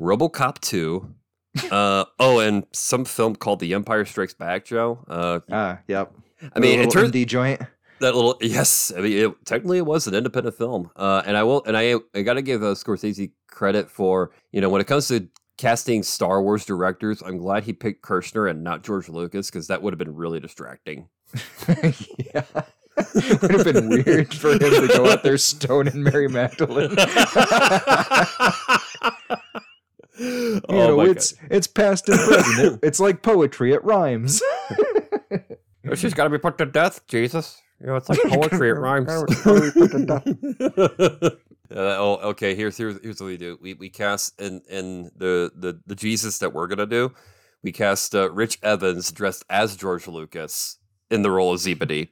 [0.00, 1.14] RoboCop 2,
[1.70, 5.04] uh, oh, and some film called The Empire Strikes Back, Joe.
[5.08, 6.12] Uh, ah, yep.
[6.54, 7.60] I mean, it turned indie joint.
[8.00, 11.42] that little yes, I mean, it, technically it was an independent film, uh, and I
[11.44, 14.86] will, and I, I got to give uh, Scorsese credit for you know when it
[14.86, 19.50] comes to casting Star Wars directors, I'm glad he picked Kershner and not George Lucas
[19.50, 21.08] because that would have been really distracting.
[21.68, 22.44] yeah.
[23.14, 26.90] It would have been weird for him to go out there stoning Mary Magdalene.
[30.22, 31.48] you oh know, it's God.
[31.50, 32.80] it's past and present.
[32.84, 33.72] it's like poetry.
[33.72, 34.42] It rhymes.
[35.94, 37.60] She's got to be put to death, Jesus.
[37.80, 38.70] You know, it's like poetry.
[38.70, 39.10] it rhymes.
[41.72, 42.54] Uh, oh, okay.
[42.54, 43.58] Here's here's here's what we do.
[43.58, 47.14] We we cast in in the the the Jesus that we're gonna do.
[47.62, 50.76] We cast uh, Rich Evans dressed as George Lucas
[51.10, 52.10] in the role of Zebedee.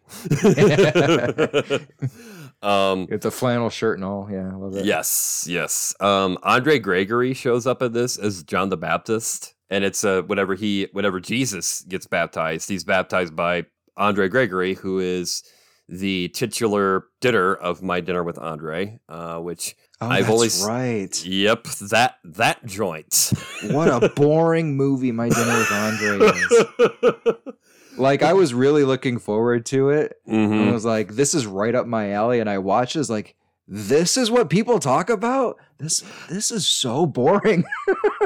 [2.63, 4.29] Um, it's a flannel shirt and all.
[4.31, 4.85] Yeah, I love it.
[4.85, 5.95] Yes, yes.
[6.01, 10.55] Um, Andre Gregory shows up in this as John the Baptist, and it's uh, whenever
[10.55, 15.43] he whenever Jesus gets baptized, he's baptized by Andre Gregory, who is
[15.89, 21.25] the titular dinner of my dinner with Andre, uh, which oh, I've only right.
[21.25, 23.33] Yep, that that joint.
[23.71, 27.55] what a boring movie my dinner with Andre is.
[28.01, 30.17] like I was really looking forward to it.
[30.29, 30.69] Mm-hmm.
[30.69, 33.37] I was like, this is right up my alley, and I watched it, like,
[33.69, 35.57] this is what people talk about.
[35.79, 37.65] This this is so boring.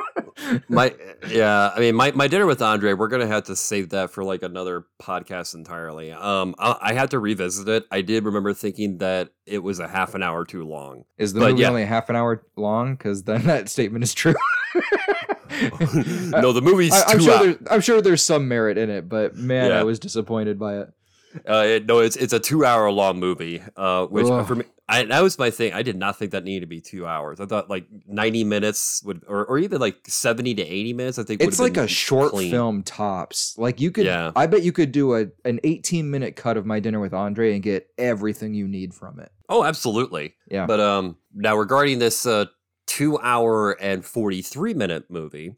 [0.68, 0.94] my
[1.28, 4.24] yeah, I mean my, my dinner with Andre, we're gonna have to save that for
[4.24, 6.12] like another podcast entirely.
[6.12, 7.84] Um, I, I had to revisit it.
[7.90, 11.04] I did remember thinking that it was a half an hour too long.
[11.18, 11.68] Is the but movie yeah.
[11.68, 12.94] only a half an hour long?
[12.94, 14.34] Because then that statement is true.
[16.30, 16.92] no, the movie's.
[16.92, 19.80] I, am sure, I'm sure there's some merit in it, but man, yeah.
[19.80, 20.88] I was disappointed by it.
[21.48, 23.62] Uh, it, no, it's it's a two hour long movie.
[23.76, 24.46] Uh, which Ugh.
[24.46, 25.72] for me, I, that was my thing.
[25.72, 27.40] I did not think that needed to be two hours.
[27.40, 31.18] I thought like ninety minutes would, or, or even like seventy to eighty minutes.
[31.18, 32.50] I think it's like a short clean.
[32.50, 33.56] film tops.
[33.58, 34.30] Like you could, yeah.
[34.36, 37.54] I bet you could do a an eighteen minute cut of my dinner with Andre
[37.54, 39.32] and get everything you need from it.
[39.48, 40.34] Oh, absolutely.
[40.48, 40.66] Yeah.
[40.66, 42.46] But um, now regarding this uh
[42.86, 45.54] two hour and forty three minute movie,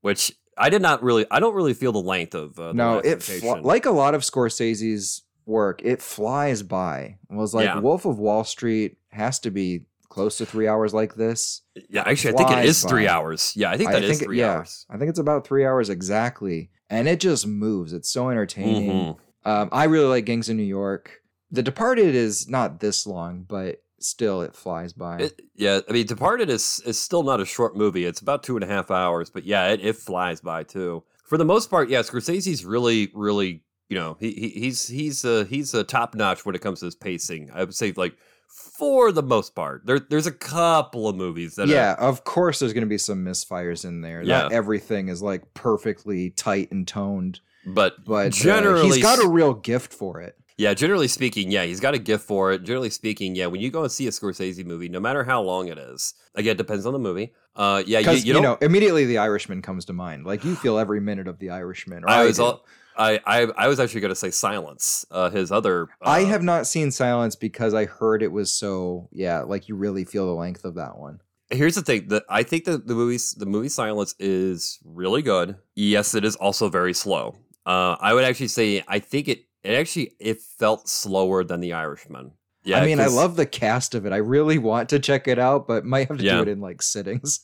[0.00, 1.26] which I did not really.
[1.30, 2.58] I don't really feel the length of.
[2.58, 5.80] Uh, the no, it fl- like a lot of Scorsese's work.
[5.82, 7.18] It flies by.
[7.30, 7.78] It was like yeah.
[7.78, 11.62] Wolf of Wall Street has to be close to three hours like this.
[11.88, 12.90] Yeah, actually, I think it is by.
[12.90, 13.52] three hours.
[13.56, 14.86] Yeah, I think that I is three yeah, hours.
[14.90, 17.92] I think it's about three hours exactly, and it just moves.
[17.92, 18.90] It's so entertaining.
[18.90, 19.48] Mm-hmm.
[19.48, 21.22] Um, I really like Gangs of New York.
[21.50, 25.18] The Departed is not this long, but still it flies by.
[25.18, 28.04] It, yeah, I mean, Departed is is still not a short movie.
[28.04, 31.04] It's about two and a half hours, but yeah, it, it flies by too.
[31.24, 35.44] For the most part, yeah, Scorsese's really, really, you know, he, he he's he's uh,
[35.48, 37.50] he's a top notch when it comes to his pacing.
[37.52, 38.16] I would say like
[38.48, 39.86] for the most part.
[39.86, 42.98] There, there's a couple of movies that yeah, are, of course, there's going to be
[42.98, 44.22] some misfires in there.
[44.22, 47.40] Yeah, Not everything is like perfectly tight and toned.
[47.66, 50.37] But but generally, uh, he's got a real gift for it.
[50.58, 52.64] Yeah, generally speaking, yeah, he's got a gift for it.
[52.64, 55.68] Generally speaking, yeah, when you go and see a Scorsese movie, no matter how long
[55.68, 57.32] it is, again, it depends on the movie.
[57.54, 60.26] Uh, yeah, you, you, you know, immediately The Irishman comes to mind.
[60.26, 62.02] Like you feel every minute of The Irishman.
[62.08, 62.66] I, I was all,
[62.96, 65.06] I, I, I was actually going to say Silence.
[65.12, 65.84] Uh, his other.
[66.04, 69.76] Uh, I have not seen Silence because I heard it was so yeah, like you
[69.76, 71.20] really feel the length of that one.
[71.50, 75.56] Here's the thing: that I think that the movie's the movie Silence is really good.
[75.76, 77.36] Yes, it is also very slow.
[77.64, 81.74] Uh, I would actually say I think it it actually it felt slower than The
[81.74, 82.32] Irishman.
[82.64, 84.12] Yeah, I mean, I love the cast of it.
[84.12, 86.36] I really want to check it out, but might have to yeah.
[86.36, 87.40] do it in like sittings.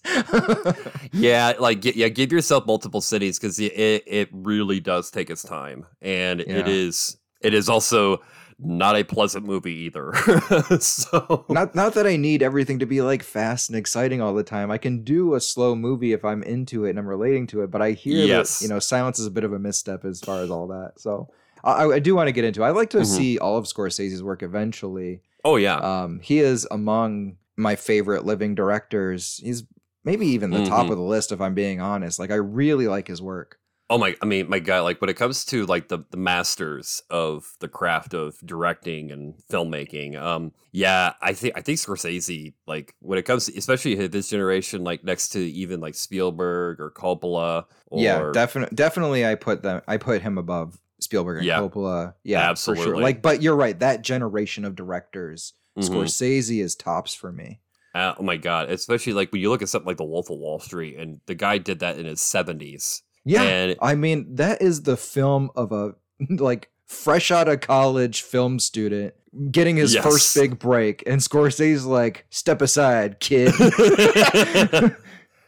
[1.12, 5.86] yeah, like yeah, give yourself multiple sittings because it it really does take its time,
[6.02, 6.56] and yeah.
[6.56, 8.22] it is it is also
[8.58, 10.12] not a pleasant movie either.
[10.80, 14.44] so not not that I need everything to be like fast and exciting all the
[14.44, 14.70] time.
[14.70, 17.70] I can do a slow movie if I'm into it and I'm relating to it.
[17.70, 18.58] But I hear yes.
[18.58, 20.94] that you know silence is a bit of a misstep as far as all that.
[20.98, 21.30] So
[21.64, 22.62] I, I do want to get into.
[22.62, 22.66] It.
[22.66, 23.16] I'd like to mm-hmm.
[23.16, 25.22] see all of Scorsese's work eventually.
[25.44, 29.40] Oh yeah, um, he is among my favorite living directors.
[29.42, 29.64] He's
[30.04, 30.68] maybe even the mm-hmm.
[30.68, 32.18] top of the list if I'm being honest.
[32.18, 33.58] Like I really like his work.
[33.90, 34.16] Oh my!
[34.22, 34.80] I mean, my guy.
[34.80, 39.34] Like when it comes to like the the masters of the craft of directing and
[39.50, 42.54] filmmaking, um, yeah, I think I think Scorsese.
[42.66, 46.90] Like when it comes, to, especially this generation, like next to even like Spielberg or
[46.90, 47.66] Coppola.
[47.88, 49.26] Or, yeah, definitely, definitely.
[49.26, 49.82] I put them.
[49.86, 51.58] I put him above Spielberg and yeah.
[51.58, 52.14] Coppola.
[52.22, 52.84] Yeah, absolutely.
[52.84, 52.96] Sure.
[52.98, 53.78] Like, but you're right.
[53.78, 55.92] That generation of directors, mm-hmm.
[55.92, 57.60] Scorsese is tops for me.
[57.94, 58.70] Uh, oh my god!
[58.70, 61.34] Especially like when you look at something like The Wolf of Wall Street, and the
[61.36, 63.02] guy did that in his seventies.
[63.24, 65.94] Yeah, and I mean that is the film of a
[66.28, 69.14] like fresh out of college film student
[69.50, 70.04] getting his yes.
[70.04, 73.52] first big break, and Scorsese's like, "Step aside, kid."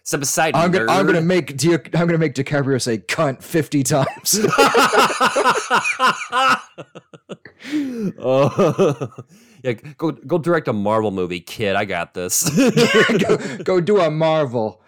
[0.06, 0.54] Step aside.
[0.54, 4.38] I'm gonna, I'm gonna make Di- I'm gonna make DiCaprio say "cunt" fifty times.
[8.20, 9.08] oh,
[9.64, 9.72] yeah.
[9.98, 11.74] Go go direct a Marvel movie, kid.
[11.74, 12.48] I got this.
[13.18, 14.80] go, go do a Marvel.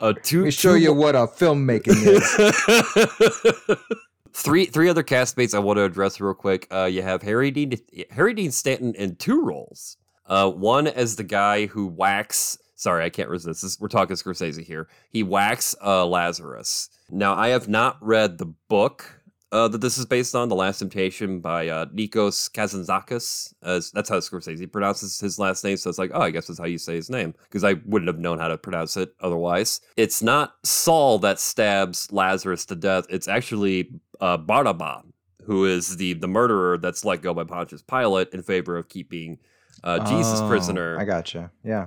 [0.00, 3.76] uh, two, Let me show two, you what a filmmaking is.
[4.34, 6.68] three three other castmates I want to address real quick.
[6.70, 7.72] Uh, you have Harry Dean
[8.12, 9.96] Harry Dean Stanton in two roles.
[10.26, 12.56] Uh, one as the guy who whacks.
[12.76, 13.62] Sorry, I can't resist.
[13.62, 14.86] This, we're talking Scorsese here.
[15.10, 16.90] He whacks uh, Lazarus.
[17.10, 19.20] Now, I have not read the book
[19.52, 23.54] uh, that this is based on, The Last Temptation by uh, Nikos Kazantzakis.
[23.62, 25.76] Uh, that's how Scorsese pronounces his last name.
[25.76, 28.08] So it's like, oh, I guess that's how you say his name because I wouldn't
[28.08, 29.80] have known how to pronounce it otherwise.
[29.96, 33.06] It's not Saul that stabs Lazarus to death.
[33.08, 35.04] It's actually uh, Barnabas,
[35.44, 39.38] who is the the murderer that's let go by Pontius Pilate in favor of keeping
[39.84, 40.98] uh, Jesus Oh, prisoner.
[40.98, 41.52] I gotcha.
[41.64, 41.86] Yeah.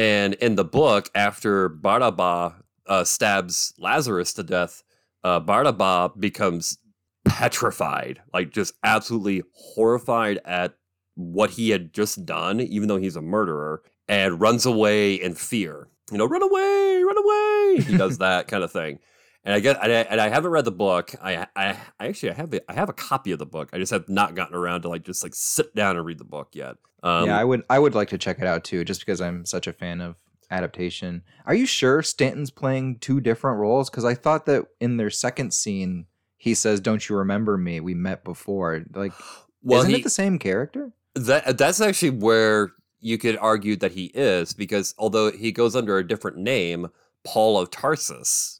[0.00, 2.54] And in the book, after Barnabas
[2.86, 4.82] uh, stabs Lazarus to death,
[5.22, 6.78] uh, becomes
[7.26, 10.72] petrified, like just absolutely horrified at
[11.16, 15.88] what he had just done, even though he's a murderer, and runs away in fear.
[16.10, 17.84] You know, run away, run away.
[17.84, 19.00] He does that kind of thing.
[19.44, 21.14] And I guess, and I, and I haven't read the book.
[21.22, 23.70] I, I, I actually, I have, a, I have a copy of the book.
[23.72, 26.24] I just have not gotten around to like just like sit down and read the
[26.24, 26.76] book yet.
[27.02, 29.46] Um, yeah, I would I would like to check it out too, just because I'm
[29.46, 30.16] such a fan of
[30.50, 31.22] adaptation.
[31.46, 33.88] Are you sure Stanton's playing two different roles?
[33.88, 37.80] Because I thought that in their second scene, he says, "Don't you remember me?
[37.80, 39.12] We met before." Like,
[39.62, 40.92] well, isn't he, it the same character?
[41.14, 45.96] That that's actually where you could argue that he is because although he goes under
[45.96, 46.88] a different name,
[47.24, 48.59] Paul of Tarsus,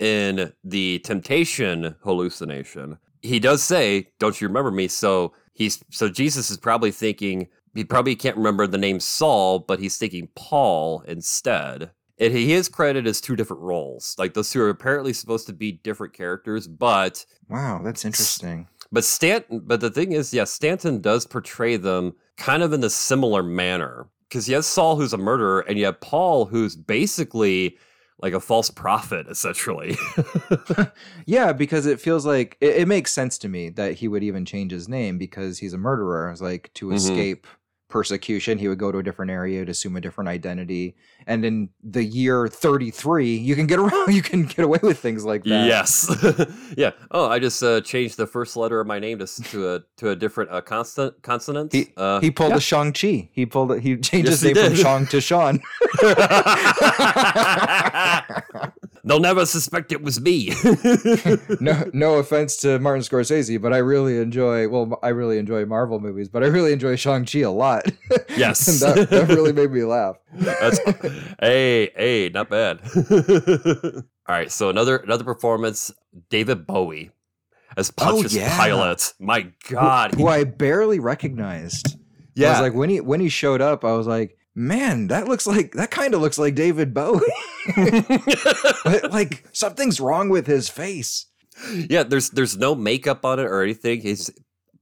[0.00, 6.50] in the temptation hallucination, he does say, "Don't you remember me?" So he's so Jesus
[6.50, 11.90] is probably thinking he probably can't remember the name Saul, but he's thinking Paul instead.
[12.18, 14.14] And he is credited as two different roles.
[14.18, 18.66] Like those two are apparently supposed to be different characters, but Wow, that's interesting.
[18.92, 22.90] but Stanton, but the thing is, yeah, Stanton does portray them kind of in a
[22.90, 27.76] similar manner because you have Saul, who's a murderer, and you have Paul, who's basically
[28.22, 29.96] like a false prophet, essentially.
[31.26, 34.44] yeah, because it feels like it, it makes sense to me that he would even
[34.44, 36.30] change his name because he's a murderer.
[36.30, 36.96] It's like to Mhm.
[36.96, 37.46] escape
[37.90, 40.96] persecution, he would go to a different area to assume a different identity.
[41.26, 45.24] And in the year 33, you can get around, you can get away with things
[45.24, 45.66] like that.
[45.66, 46.08] yes,
[46.76, 46.92] yeah.
[47.10, 50.10] Oh, I just uh, changed the first letter of my name to to a to
[50.10, 51.72] a different uh, constant consonant.
[51.72, 52.56] He- uh, He pulled yeah.
[52.56, 53.28] a Shang Chi.
[53.32, 53.82] He pulled it.
[53.82, 54.76] He changed Yes, his he name from.
[54.76, 55.60] Shang to Sean.
[59.04, 60.52] They'll never suspect it was me.
[61.60, 64.68] no, no offense to Martin Scorsese, but I really enjoy.
[64.68, 67.90] Well, I really enjoy Marvel movies, but I really enjoy Shang Chi a lot.
[68.36, 68.80] Yes.
[68.80, 70.16] that, that really made me laugh.
[70.32, 70.78] That's
[71.40, 72.80] hey, hey, not bad.
[73.10, 75.92] All right, so another another performance,
[76.30, 77.10] David Bowie
[77.76, 78.64] as oh, Pontius yeah.
[78.64, 79.12] Pilate.
[79.18, 81.98] My God, Who I barely recognized.
[82.34, 85.26] Yeah, I was like when he when he showed up, I was like, man, that
[85.26, 87.20] looks like that kind of looks like David Bowie.
[88.84, 91.26] But, like something's wrong with his face.
[91.88, 92.02] yeah.
[92.02, 94.00] There's there's no makeup on it or anything.
[94.00, 94.30] He's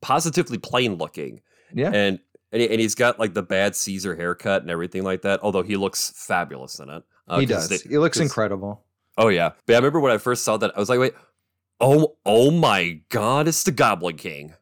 [0.00, 1.40] positively plain looking,
[1.74, 1.90] Yeah.
[1.92, 2.18] and
[2.52, 5.40] and, he, and he's got like the bad Caesar haircut and everything like that.
[5.42, 7.02] Although he looks fabulous in it.
[7.26, 7.68] Uh, he does.
[7.68, 8.84] they- he looks incredible.
[9.18, 11.14] Oh yeah, but I remember when I first saw that, I was like, wait,
[11.80, 14.54] oh oh my God, it's the Goblin King.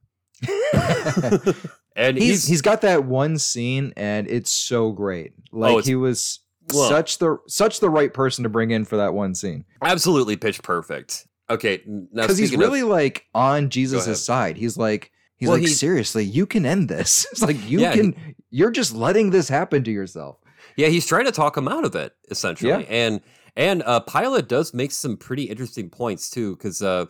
[1.97, 5.33] and he's he's, he's got that one scene and it's so great.
[5.53, 9.15] Like it's- he was such the such the right person to bring in for that
[9.15, 9.65] one scene.
[9.83, 11.27] absolutely pitch perfect.
[11.49, 11.83] Okay,
[12.13, 13.71] Because he's speaking of- really like on.
[13.71, 14.57] Jesus' side.
[14.57, 17.25] He's like he's Well, like he- seriously, you can end this.
[17.33, 20.39] It's like you Yeah, he- can you're just letting this happen to yourself.
[20.77, 22.79] yeah, he's trying to talk him out of it essentially, Yeah.
[22.89, 23.21] and
[23.59, 27.07] and uh, Pilate does make some pretty interesting points too, because uh,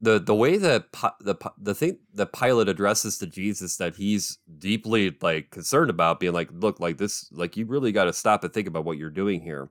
[0.00, 5.16] the the way that the the thing that Pilate addresses to Jesus that he's deeply
[5.20, 8.52] like concerned about, being like, look, like this, like you really got to stop and
[8.52, 9.70] think about what you're doing here,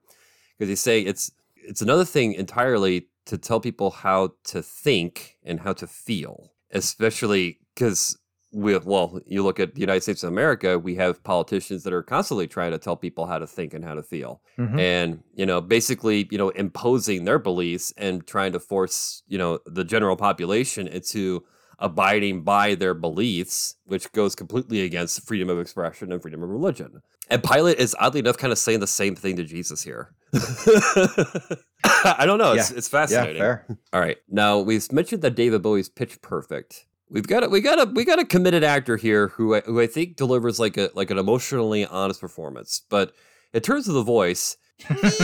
[0.57, 5.61] because he's saying it's it's another thing entirely to tell people how to think and
[5.61, 8.17] how to feel, especially because
[8.53, 12.01] we well, you look at the United States of America, we have politicians that are
[12.03, 14.79] constantly trying to tell people how to think and how to feel Mhm.
[14.79, 19.59] and you know basically you know imposing their beliefs and trying to force you know
[19.65, 21.43] the general population into
[21.79, 27.01] abiding by their beliefs which goes completely against freedom of expression and freedom of religion
[27.29, 30.15] and pilate is oddly enough kind of saying the same thing to jesus here
[31.83, 33.65] i don't know it's, it's Yeah, fascinating fair.
[33.93, 34.17] all right.
[34.29, 36.85] Now we've mentioned that David Bowie's pitch perfect.
[37.09, 39.79] We've got a, we got a we got a committed actor here who I, who
[39.79, 42.81] I think delivers like a like an emotionally honest performance.
[42.89, 43.13] But
[43.53, 44.57] in terms of the voice,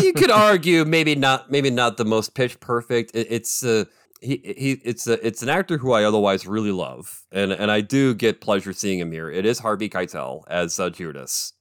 [0.02, 3.12] you could argue maybe not maybe not the most pitch perfect.
[3.14, 3.86] It, it's uh,
[4.22, 7.82] he he it's a it's an actor who I otherwise really love, and and I
[7.82, 9.30] do get pleasure seeing him here.
[9.30, 11.54] It is Harvey Keitel as uh, Judas.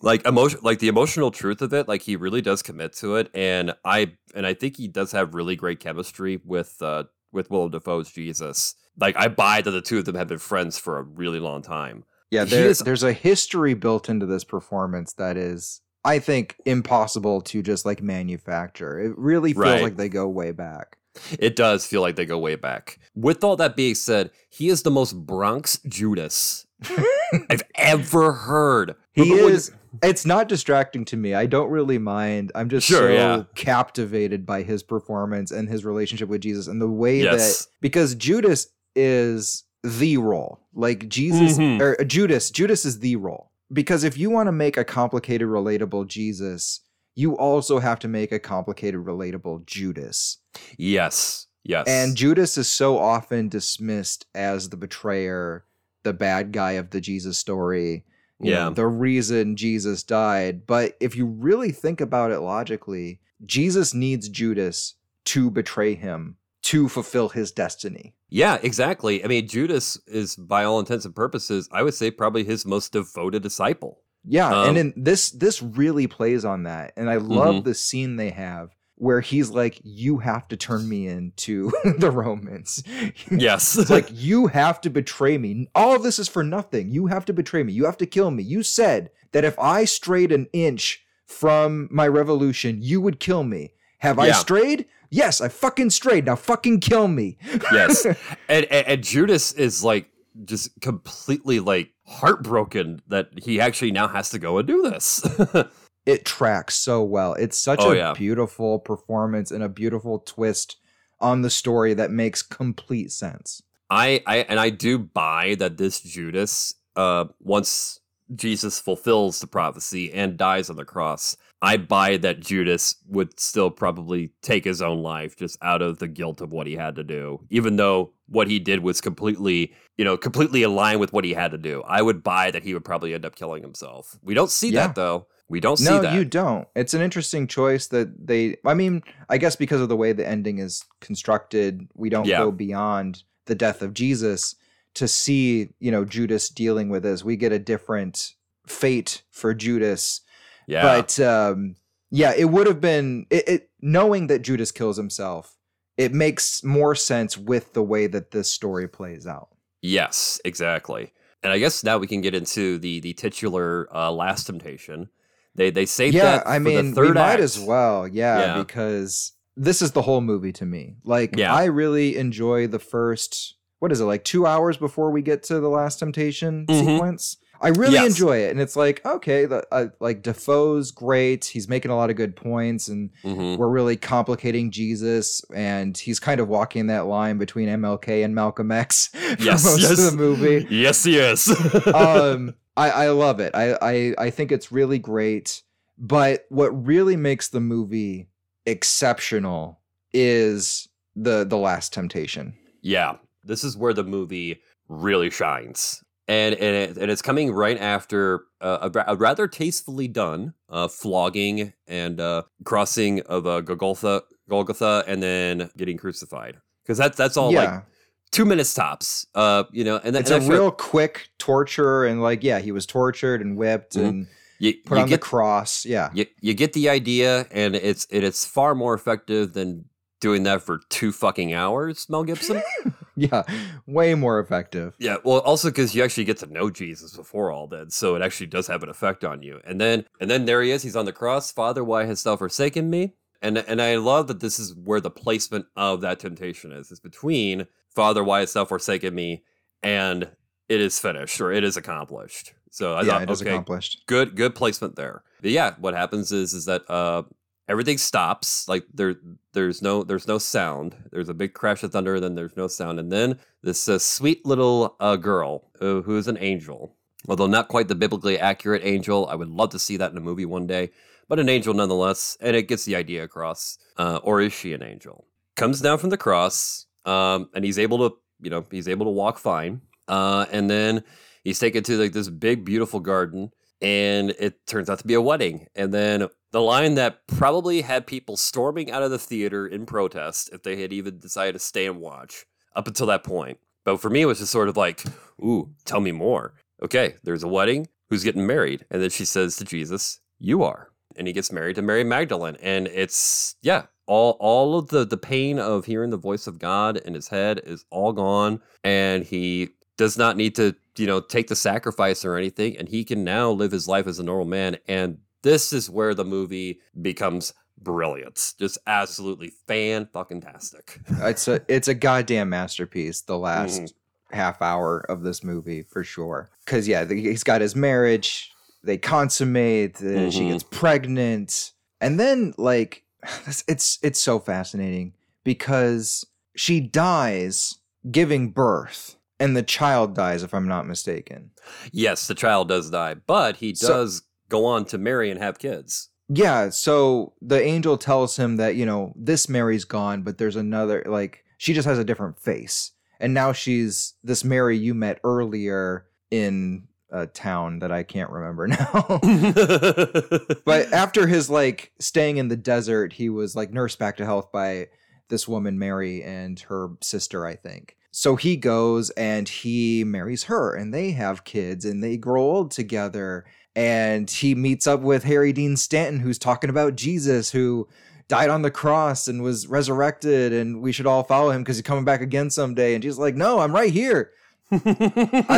[0.00, 3.30] Like emotion, like the emotional truth of it, like he really does commit to it,
[3.34, 7.70] and I and I think he does have really great chemistry with uh with Willem
[7.70, 8.74] Dafoe's Jesus.
[9.00, 11.62] Like I buy that the two of them have been friends for a really long
[11.62, 12.04] time.
[12.30, 17.40] Yeah, there, is, there's a history built into this performance that is I think impossible
[17.42, 18.98] to just like manufacture.
[18.98, 19.82] It really feels right.
[19.82, 20.98] like they go way back.
[21.38, 22.98] It does feel like they go way back.
[23.14, 26.66] With all that being said, he is the most Bronx Judas
[27.50, 28.94] I've ever heard.
[29.12, 29.72] He is.
[30.02, 31.34] It's not distracting to me.
[31.34, 32.52] I don't really mind.
[32.54, 33.42] I'm just sure, so yeah.
[33.54, 37.64] captivated by his performance and his relationship with Jesus and the way yes.
[37.64, 38.68] that because Judas
[38.98, 40.60] is the role.
[40.74, 41.80] Like Jesus mm-hmm.
[41.80, 46.08] or Judas, Judas is the role because if you want to make a complicated, relatable
[46.08, 46.80] Jesus,
[47.14, 50.38] you also have to make a complicated, relatable Judas.
[50.76, 51.46] Yes.
[51.64, 51.86] Yes.
[51.86, 55.64] And Judas is so often dismissed as the betrayer,
[56.02, 58.04] the bad guy of the Jesus story.
[58.40, 58.64] yeah.
[58.64, 60.66] Know, the reason Jesus died.
[60.66, 64.94] But if you really think about it logically, Jesus needs Judas
[65.26, 66.37] to betray him
[66.68, 68.14] to fulfill his destiny.
[68.28, 69.24] Yeah, exactly.
[69.24, 72.92] I mean, Judas is, by all intents and purposes, I would say probably his most
[72.92, 74.02] devoted disciple.
[74.22, 77.68] Yeah, um, and in this this really plays on that, and I love mm-hmm.
[77.68, 82.82] the scene they have where he's like, "You have to turn me into the Romans."
[83.30, 85.68] Yes, it's like you have to betray me.
[85.74, 86.90] All of this is for nothing.
[86.90, 87.72] You have to betray me.
[87.72, 88.42] You have to kill me.
[88.42, 93.72] You said that if I strayed an inch from my revolution, you would kill me.
[93.98, 94.24] Have yeah.
[94.24, 94.86] I strayed?
[95.10, 96.26] Yes, I fucking strayed.
[96.26, 97.38] Now fucking kill me.
[97.72, 98.04] yes.
[98.04, 98.16] And,
[98.48, 100.10] and, and Judas is like
[100.44, 105.22] just completely like heartbroken that he actually now has to go and do this.
[106.06, 107.34] it tracks so well.
[107.34, 108.12] It's such oh, a yeah.
[108.12, 110.76] beautiful performance and a beautiful twist
[111.20, 113.62] on the story that makes complete sense.
[113.90, 118.00] I, I and I do buy that this Judas uh once
[118.34, 123.70] Jesus fulfills the prophecy and dies on the cross, I buy that Judas would still
[123.70, 127.04] probably take his own life just out of the guilt of what he had to
[127.04, 131.32] do, even though what he did was completely, you know, completely aligned with what he
[131.32, 131.82] had to do.
[131.86, 134.18] I would buy that he would probably end up killing himself.
[134.22, 134.86] We don't see yeah.
[134.86, 135.26] that though.
[135.48, 135.90] We don't see that.
[135.94, 136.14] no, that.
[136.14, 136.68] you don't.
[136.76, 138.56] It's an interesting choice that they.
[138.64, 142.38] I mean, I guess because of the way the ending is constructed, we don't yeah.
[142.38, 144.54] go beyond the death of Jesus
[144.94, 147.24] to see, you know, Judas dealing with this.
[147.24, 148.34] We get a different
[148.66, 150.20] fate for Judas
[150.68, 150.82] yeah.
[150.82, 151.76] But um,
[152.10, 155.56] yeah, it would have been it, it, knowing that Judas kills himself.
[155.96, 159.48] It makes more sense with the way that this story plays out.
[159.82, 161.12] Yes, exactly.
[161.42, 165.08] And I guess now we can get into the the titular uh, last temptation.
[165.54, 166.48] They they say yeah, that.
[166.48, 170.66] I mean, we might as well, yeah, yeah, because this is the whole movie to
[170.66, 170.96] me.
[171.02, 171.52] Like, yeah.
[171.52, 173.54] I really enjoy the first.
[173.80, 174.24] What is it like?
[174.24, 176.86] Two hours before we get to the last temptation mm-hmm.
[176.86, 177.36] sequence.
[177.60, 178.06] I really yes.
[178.06, 181.46] enjoy it, and it's like okay, the, uh, like Dafoe's great.
[181.46, 183.56] He's making a lot of good points, and mm-hmm.
[183.56, 188.70] we're really complicating Jesus, and he's kind of walking that line between MLK and Malcolm
[188.70, 189.90] X for yes, most yes.
[189.90, 190.66] of the movie.
[190.70, 191.48] Yes, he is.
[191.94, 193.54] um, I, I love it.
[193.54, 195.62] I, I I think it's really great.
[195.98, 198.28] But what really makes the movie
[198.66, 199.80] exceptional
[200.12, 202.54] is the the Last Temptation.
[202.82, 207.78] Yeah, this is where the movie really shines and and, it, and it's coming right
[207.78, 214.22] after uh, a, a, rather tastefully done uh, flogging and uh, crossing of uh, Golgotha,
[214.48, 216.58] Golgotha, and then getting crucified.
[216.84, 217.60] Because that's that's all yeah.
[217.60, 217.84] like
[218.30, 219.26] two minutes tops.
[219.34, 222.84] Uh, you know, and it's and a real quick torture, and like yeah, he was
[222.84, 224.06] tortured and whipped mm-hmm.
[224.06, 224.26] and.
[224.60, 226.10] You, put you on get, the cross, yeah.
[226.12, 229.84] You, you get the idea, and it's it, it's far more effective than
[230.20, 232.62] doing that for two fucking hours, Mel Gibson.
[233.16, 233.42] yeah,
[233.86, 234.94] way more effective.
[234.98, 238.22] Yeah, well, also because you actually get to know Jesus before all that, so it
[238.22, 239.60] actually does have an effect on you.
[239.64, 240.82] And then, and then there he is.
[240.82, 241.52] He's on the cross.
[241.52, 243.14] Father, why hast thou forsaken me?
[243.40, 246.90] And and I love that this is where the placement of that temptation is.
[246.90, 249.44] It's between Father, why hast thou forsaken me,
[249.82, 250.30] and
[250.68, 252.52] it is finished or it is accomplished.
[252.70, 254.04] So I yeah, thought, it is okay, accomplished.
[254.06, 255.22] Good, good placement there.
[255.40, 257.22] But yeah, what happens is is that uh,
[257.68, 259.16] everything stops like there
[259.52, 260.96] there's no there's no sound.
[261.12, 262.98] There's a big crash of thunder and then there's no sound.
[262.98, 266.94] And then this uh, sweet little uh, girl uh, who is an angel.
[267.28, 270.20] Although not quite the biblically accurate angel i would love to see that in a
[270.20, 270.90] movie one day
[271.28, 274.82] but an angel nonetheless and it gets the idea across uh, or is she an
[274.82, 275.26] angel?
[275.56, 279.10] Comes down from the cross um, and he's able to you know he's able to
[279.10, 281.02] walk fine uh, and then
[281.44, 283.50] he's taken to like this big beautiful garden
[283.80, 285.66] and it turns out to be a wedding.
[285.74, 290.50] And then the line that probably had people storming out of the theater in protest
[290.52, 293.58] if they had even decided to stay and watch up until that point.
[293.84, 295.02] But for me, it was just sort of like,
[295.40, 296.54] ooh, tell me more.
[296.82, 297.88] Okay, there's a wedding.
[298.08, 298.84] Who's getting married?
[298.90, 300.90] And then she says to Jesus, You are.
[301.16, 302.56] And he gets married to Mary Magdalene.
[302.62, 306.96] And it's, yeah, all all of the the pain of hearing the voice of God
[306.96, 308.60] in his head is all gone.
[308.82, 312.76] And he does not need to, you know, take the sacrifice or anything.
[312.78, 314.76] And he can now live his life as a normal man.
[314.86, 318.54] And this is where the movie becomes brilliant.
[318.58, 321.00] Just absolutely fan fucking tastic.
[321.08, 323.22] it's a it's a goddamn masterpiece.
[323.22, 323.92] The last mm.
[324.30, 326.50] half hour of this movie for sure.
[326.64, 328.52] Because yeah, he's got his marriage.
[328.82, 329.94] They consummate.
[329.94, 330.30] Mm-hmm.
[330.30, 333.04] She gets pregnant, and then like
[333.46, 335.14] it's it's so fascinating
[335.44, 336.26] because
[336.56, 337.76] she dies
[338.10, 341.50] giving birth and the child dies if i'm not mistaken
[341.92, 345.58] yes the child does die but he does so, go on to marry and have
[345.58, 350.56] kids yeah, so the angel tells him that, you know, this Mary's gone, but there's
[350.56, 352.92] another like she just has a different face.
[353.18, 358.66] And now she's this Mary you met earlier in a town that I can't remember
[358.68, 359.20] now.
[360.66, 364.52] but after his like staying in the desert, he was like nursed back to health
[364.52, 364.88] by
[365.30, 367.96] this woman Mary and her sister, I think.
[368.10, 372.70] So he goes and he marries her and they have kids and they grow old
[372.70, 373.46] together
[373.78, 377.86] and he meets up with Harry Dean Stanton, who's talking about Jesus, who
[378.26, 381.84] died on the cross and was resurrected, and we should all follow him because he's
[381.84, 382.94] coming back again someday.
[382.94, 384.32] And Jesus like, no, I'm right here.
[384.72, 384.78] I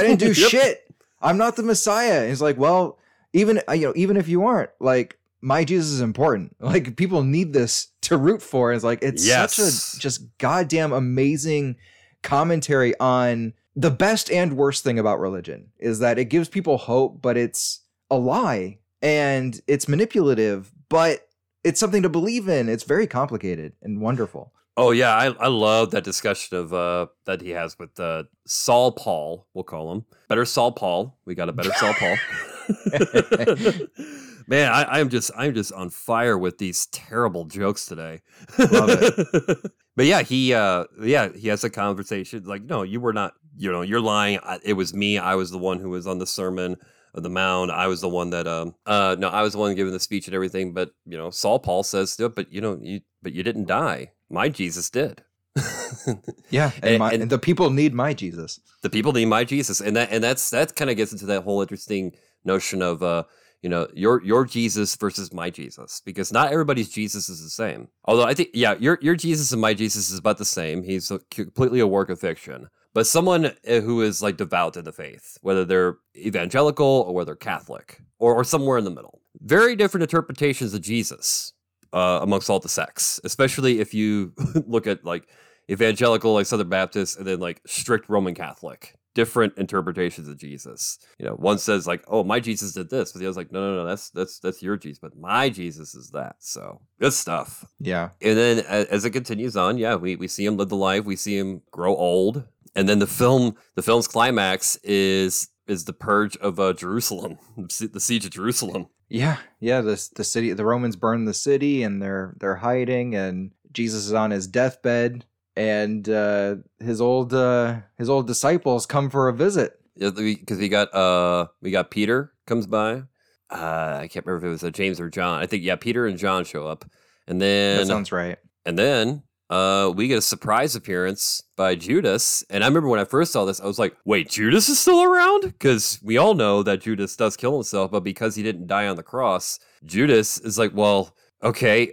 [0.03, 0.51] didn't do yep.
[0.51, 0.95] shit.
[1.23, 2.21] I'm not the Messiah.
[2.21, 2.99] And he's like, well,
[3.33, 6.55] even uh, you know, even if you aren't, like my Jesus is important.
[6.61, 8.71] Like people need this to root for.
[8.71, 9.55] And it's like it's yes.
[9.55, 11.77] such a just goddamn amazing
[12.23, 17.23] commentary on the best and worst thing about religion is that it gives people hope,
[17.23, 17.81] but it's
[18.11, 21.29] a lie and it's manipulative, but
[21.65, 22.69] it's something to believe in.
[22.69, 24.53] It's very complicated and wonderful.
[24.77, 28.93] Oh yeah, I, I love that discussion of uh that he has with uh Saul
[28.93, 30.05] Paul, we'll call him.
[30.29, 31.19] Better Saul Paul.
[31.25, 32.17] We got a better Saul Paul.
[34.47, 38.21] Man, I, I'm just I'm just on fire with these terrible jokes today.
[38.59, 39.59] Love it.
[39.97, 43.71] but yeah, he uh yeah, he has a conversation like, no, you were not, you
[43.71, 44.41] know, you're lying.
[44.65, 45.19] It was me.
[45.19, 46.77] I was the one who was on the sermon
[47.15, 47.71] of the mound.
[47.71, 50.27] I was the one that um uh no, I was the one giving the speech
[50.27, 50.73] and everything.
[50.73, 54.13] But you know, Saul Paul says, but you know, you but you didn't die.
[54.29, 55.23] My Jesus did.
[56.51, 58.61] yeah, and, and, my, and, the people need my Jesus.
[58.83, 61.43] The people need my Jesus, and that and that's that kind of gets into that
[61.43, 62.13] whole interesting
[62.45, 63.25] notion of uh
[63.61, 67.89] you know your your Jesus versus my Jesus because not everybody's Jesus is the same.
[68.05, 70.85] Although I think yeah, your your Jesus and my Jesus is about the same.
[70.85, 74.85] He's a, completely a work of fiction but someone eh, who is like devout in
[74.85, 79.21] the faith, whether they're evangelical or whether they're Catholic or, or somewhere in the middle.
[79.41, 81.53] Very different interpretations of Jesus
[81.93, 84.33] uh, amongst all the sects, especially if you
[84.67, 85.29] look at like
[85.71, 88.95] evangelical, like Southern Baptist, and then like strict Roman Catholic.
[89.13, 90.97] Different interpretations of Jesus.
[91.19, 93.61] You know, one says like, "Oh, my Jesus did this," but the other's like, "No,
[93.61, 97.65] no, no, that's that's that's your Jesus, but my Jesus is that." So good stuff.
[97.81, 98.11] Yeah.
[98.23, 101.05] And then as it continues on, yeah, we we see him live the life.
[101.05, 105.93] We see him grow old and then the film the film's climax is is the
[105.93, 108.89] purge of uh, Jerusalem, the siege of Jerusalem.
[109.09, 109.81] Yeah, yeah.
[109.81, 114.13] The the city, the Romans burn the city, and they're they're hiding, and Jesus is
[114.13, 115.25] on his deathbed,
[115.57, 119.73] and uh, his old uh, his old disciples come for a visit.
[119.97, 123.03] Yeah, because we got uh we got Peter comes by.
[123.51, 125.43] Uh, I can't remember if it was uh, James or John.
[125.43, 126.85] I think yeah, Peter and John show up,
[127.27, 128.39] and then that sounds right.
[128.65, 132.45] And then uh, we get a surprise appearance by Judas.
[132.49, 135.03] And I remember when I first saw this, I was like, wait, Judas is still
[135.03, 135.43] around?
[135.43, 138.95] Because we all know that Judas does kill himself, but because he didn't die on
[138.95, 141.93] the cross, Judas is like, well, okay,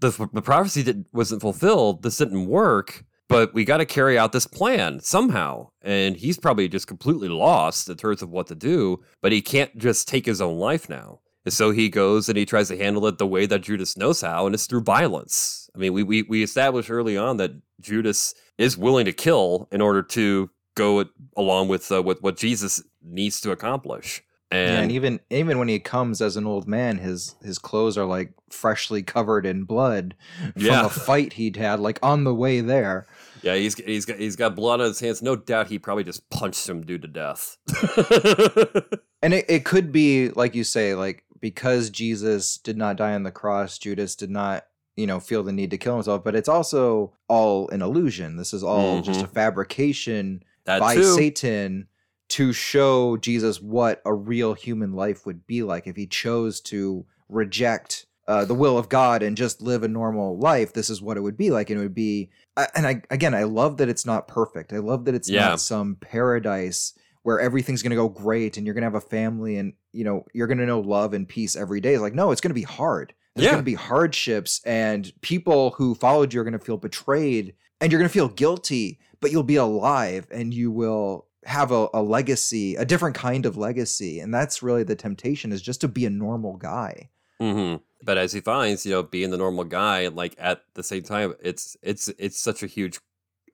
[0.00, 2.04] the, the prophecy wasn't fulfilled.
[2.04, 5.70] This didn't work, but we got to carry out this plan somehow.
[5.82, 9.76] And he's probably just completely lost in terms of what to do, but he can't
[9.76, 11.18] just take his own life now.
[11.48, 14.20] And so he goes and he tries to handle it the way that Judas knows
[14.20, 15.70] how, and it's through violence.
[15.74, 19.80] I mean, we, we, we established early on that Judas is willing to kill in
[19.80, 21.06] order to go
[21.38, 24.22] along with uh, with what Jesus needs to accomplish.
[24.50, 27.96] And, yeah, and even even when he comes as an old man, his his clothes
[27.96, 30.14] are like freshly covered in blood
[30.52, 30.84] from yeah.
[30.84, 33.06] a fight he'd had, like on the way there.
[33.42, 35.22] Yeah, he's he's got he's got blood on his hands.
[35.22, 37.56] No doubt he probably just punched some dude to death.
[39.22, 43.22] and it, it could be like you say, like because Jesus did not die on
[43.22, 44.66] the cross, Judas did not,
[44.96, 46.24] you know, feel the need to kill himself.
[46.24, 48.36] But it's also all an illusion.
[48.36, 49.04] This is all mm-hmm.
[49.04, 51.14] just a fabrication that by too.
[51.14, 51.88] Satan
[52.28, 57.06] to show Jesus what a real human life would be like if he chose to
[57.28, 61.16] reject uh, the will of God and just live a normal life, this is what
[61.16, 61.70] it would be like.
[61.70, 62.30] And it would be,
[62.74, 64.72] and I again, I love that it's not perfect.
[64.72, 65.48] I love that it's yeah.
[65.48, 69.00] not some paradise where everything's going to go great and you're going to have a
[69.00, 71.94] family and you know you're going to know love and peace every day.
[71.94, 73.12] It's like no, it's going to be hard.
[73.34, 73.52] There's yeah.
[73.52, 77.90] going to be hardships and people who followed you are going to feel betrayed and
[77.92, 82.02] you're going to feel guilty, but you'll be alive and you will have a, a
[82.02, 84.20] legacy, a different kind of legacy.
[84.20, 87.10] And that's really the temptation is just to be a normal guy.
[87.40, 87.76] Mm-hmm.
[88.02, 91.34] But as he finds, you know, being the normal guy, like at the same time,
[91.40, 93.00] it's it's it's such a huge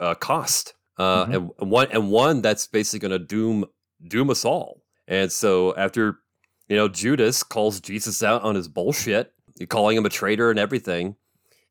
[0.00, 1.32] uh, cost, uh, mm-hmm.
[1.32, 3.64] and one and one that's basically going to doom
[4.06, 4.82] doom us all.
[5.06, 6.18] And so after
[6.68, 9.32] you know Judas calls Jesus out on his bullshit,
[9.68, 11.16] calling him a traitor and everything,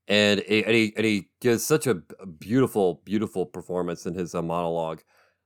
[0.08, 1.96] and he, and he, and he gives such a
[2.40, 5.02] beautiful beautiful performance in his uh, monologue.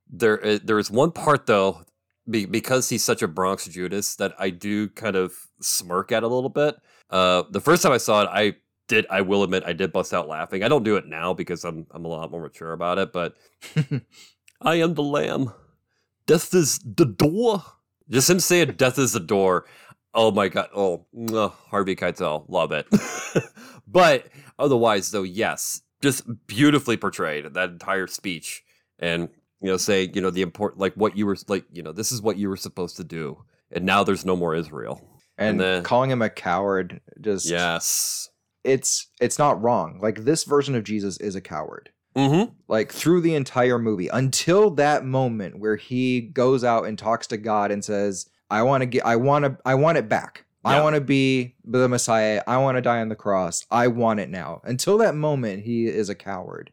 [0.10, 1.84] There uh, there is one part though
[2.30, 6.28] be, because he's such a Bronx Judas that I do kind of smirk at a
[6.28, 6.76] little bit.
[7.10, 8.56] Uh, the first time I saw it, I
[8.88, 9.06] did.
[9.10, 10.64] I will admit, I did bust out laughing.
[10.64, 13.14] I don't do it now because I'm I'm a lot more mature about it.
[13.14, 13.36] But
[14.62, 15.54] I am the lamb.
[16.26, 17.64] Death is the door.
[18.10, 19.66] Just him saying "Death is the door."
[20.14, 20.70] Oh my god!
[20.76, 21.06] Oh,
[21.70, 22.88] Harvey Keitel, love it.
[23.88, 24.28] but
[24.58, 28.64] otherwise, though, yes, just beautifully portrayed that entire speech,
[29.00, 29.30] and
[29.62, 32.12] you know, say, you know, the important, like what you were, like, you know, this
[32.12, 33.44] is what you were supposed to do.
[33.72, 35.02] And now there's no more Israel.
[35.38, 37.50] And, and then, calling him a coward just.
[37.50, 38.30] Yes.
[38.64, 40.00] It's it's not wrong.
[40.02, 41.90] Like this version of Jesus is a coward.
[42.18, 42.52] Mm-hmm.
[42.68, 47.38] Like through the entire movie, until that moment where he goes out and talks to
[47.38, 50.44] God and says, "I want to get, I want to, I want it back.
[50.66, 50.80] Yeah.
[50.80, 52.42] I want to be the Messiah.
[52.48, 53.66] I want to die on the cross.
[53.70, 56.72] I want it now." Until that moment, he is a coward,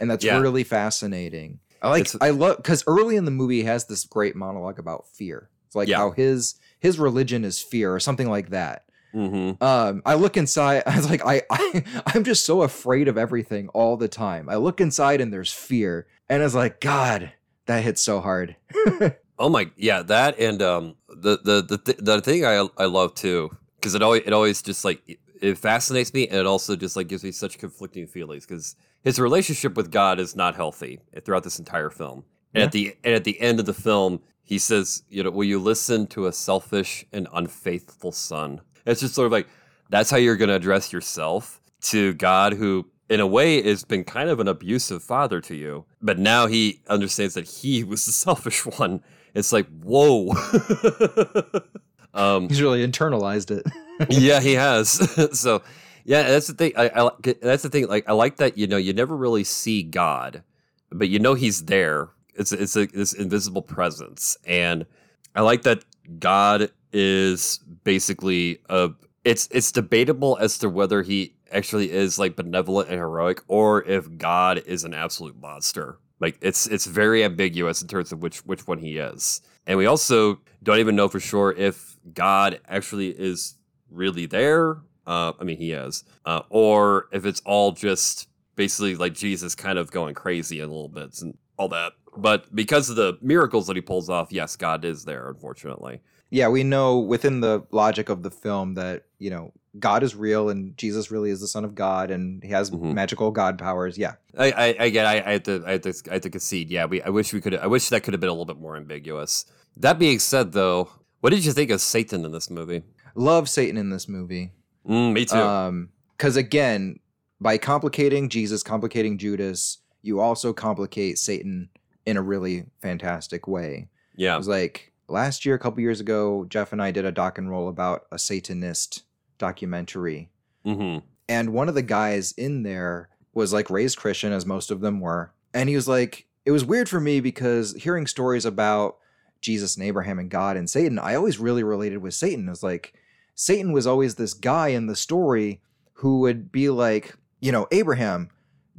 [0.00, 0.40] and that's yeah.
[0.40, 1.60] really fascinating.
[1.80, 4.80] I like it's, I love because early in the movie he has this great monologue
[4.80, 5.50] about fear.
[5.66, 5.98] It's like yeah.
[5.98, 8.86] how his his religion is fear or something like that.
[9.14, 9.62] Mm-hmm.
[9.62, 10.82] Um, I look inside.
[10.86, 14.48] I was like, I, I, I'm just so afraid of everything all the time.
[14.48, 17.32] I look inside and there's fear, and it's like, God,
[17.66, 18.56] that hits so hard.
[19.38, 23.14] oh my, yeah, that and um, the the the th- the thing I I love
[23.14, 26.96] too because it always it always just like it fascinates me and it also just
[26.96, 31.44] like gives me such conflicting feelings because his relationship with God is not healthy throughout
[31.44, 32.24] this entire film.
[32.54, 32.66] And yeah.
[32.66, 35.58] at the and at the end of the film, he says, you know, will you
[35.58, 38.60] listen to a selfish and unfaithful son?
[38.86, 39.48] It's just sort of like
[39.88, 44.04] that's how you're going to address yourself to God who in a way has been
[44.04, 45.84] kind of an abusive father to you.
[46.00, 49.02] But now he understands that he was the selfish one.
[49.34, 50.28] It's like, whoa.
[52.14, 53.66] um, He's really internalized it.
[54.08, 54.90] yeah, he has.
[55.38, 55.62] so
[56.04, 56.72] yeah, that's the thing.
[56.76, 57.10] I, I
[57.42, 57.86] that's the thing.
[57.86, 58.56] Like I like that.
[58.56, 60.42] You know, you never really see God,
[60.90, 62.08] but you know He's there.
[62.34, 64.86] It's it's a, this invisible presence, and
[65.34, 65.84] I like that
[66.18, 68.90] God is basically a.
[69.24, 74.16] It's it's debatable as to whether He actually is like benevolent and heroic, or if
[74.16, 75.98] God is an absolute monster.
[76.20, 79.86] Like it's it's very ambiguous in terms of which which one He is, and we
[79.86, 83.54] also don't even know for sure if God actually is
[83.90, 84.78] really there
[85.10, 86.04] uh, I mean, he is.
[86.24, 90.88] Uh, or if it's all just basically like Jesus kind of going crazy in little
[90.88, 91.92] bits and all that.
[92.16, 96.00] But because of the miracles that he pulls off, yes, God is there, unfortunately.
[96.30, 100.48] Yeah, we know within the logic of the film that, you know, God is real
[100.48, 102.94] and Jesus really is the Son of God and he has mm-hmm.
[102.94, 103.96] magical God powers.
[103.96, 104.14] Yeah.
[104.36, 106.70] I, I again I, I had to I had to I had to concede.
[106.70, 108.60] Yeah, we I wish we could I wish that could have been a little bit
[108.60, 109.44] more ambiguous.
[109.76, 112.82] That being said though, what did you think of Satan in this movie?
[113.14, 114.52] Love Satan in this movie.
[114.88, 115.36] Mm, me too.
[115.36, 116.98] Um, because again,
[117.40, 121.70] by complicating Jesus, complicating Judas, you also complicate Satan
[122.04, 123.88] in a really fantastic way.
[124.16, 127.12] Yeah, it was like last year, a couple years ago, Jeff and I did a
[127.12, 129.02] doc and roll about a Satanist
[129.38, 130.30] documentary,
[130.64, 131.04] mm-hmm.
[131.28, 135.00] and one of the guys in there was like raised Christian, as most of them
[135.00, 138.96] were, and he was like, it was weird for me because hearing stories about
[139.40, 142.46] Jesus and Abraham and God and Satan, I always really related with Satan.
[142.46, 142.94] It was like
[143.34, 145.60] Satan was always this guy in the story
[145.94, 148.30] who would be like, you know, Abraham,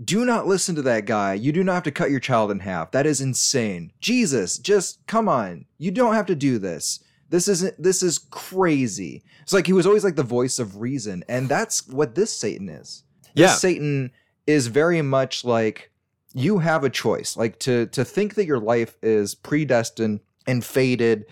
[0.04, 1.34] do not listen to that guy.
[1.34, 2.91] You do not have to cut your child in half.
[2.91, 3.91] That is insane.
[3.99, 5.66] Jesus, just come on.
[5.78, 7.04] You don't have to do this.
[7.30, 9.24] This isn't this is crazy.
[9.41, 11.24] It's like he was always like the voice of reason.
[11.30, 13.04] And that's what this Satan is.
[13.36, 13.54] This yeah.
[13.54, 14.12] Satan
[14.47, 15.91] is very much like
[16.34, 17.38] you have a choice.
[17.38, 21.26] Like to to think that your life is predestined and fated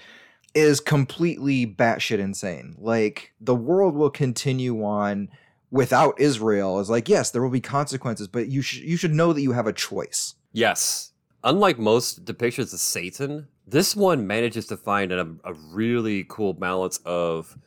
[0.53, 2.75] is completely batshit insane.
[2.77, 5.29] Like the world will continue on
[5.71, 6.79] without Israel.
[6.79, 9.51] Is like yes, there will be consequences, but you should you should know that you
[9.51, 10.35] have a choice.
[10.51, 11.11] Yes.
[11.43, 16.99] Unlike most depictions of Satan, this one manages to find a, a really cool balance
[17.05, 17.57] of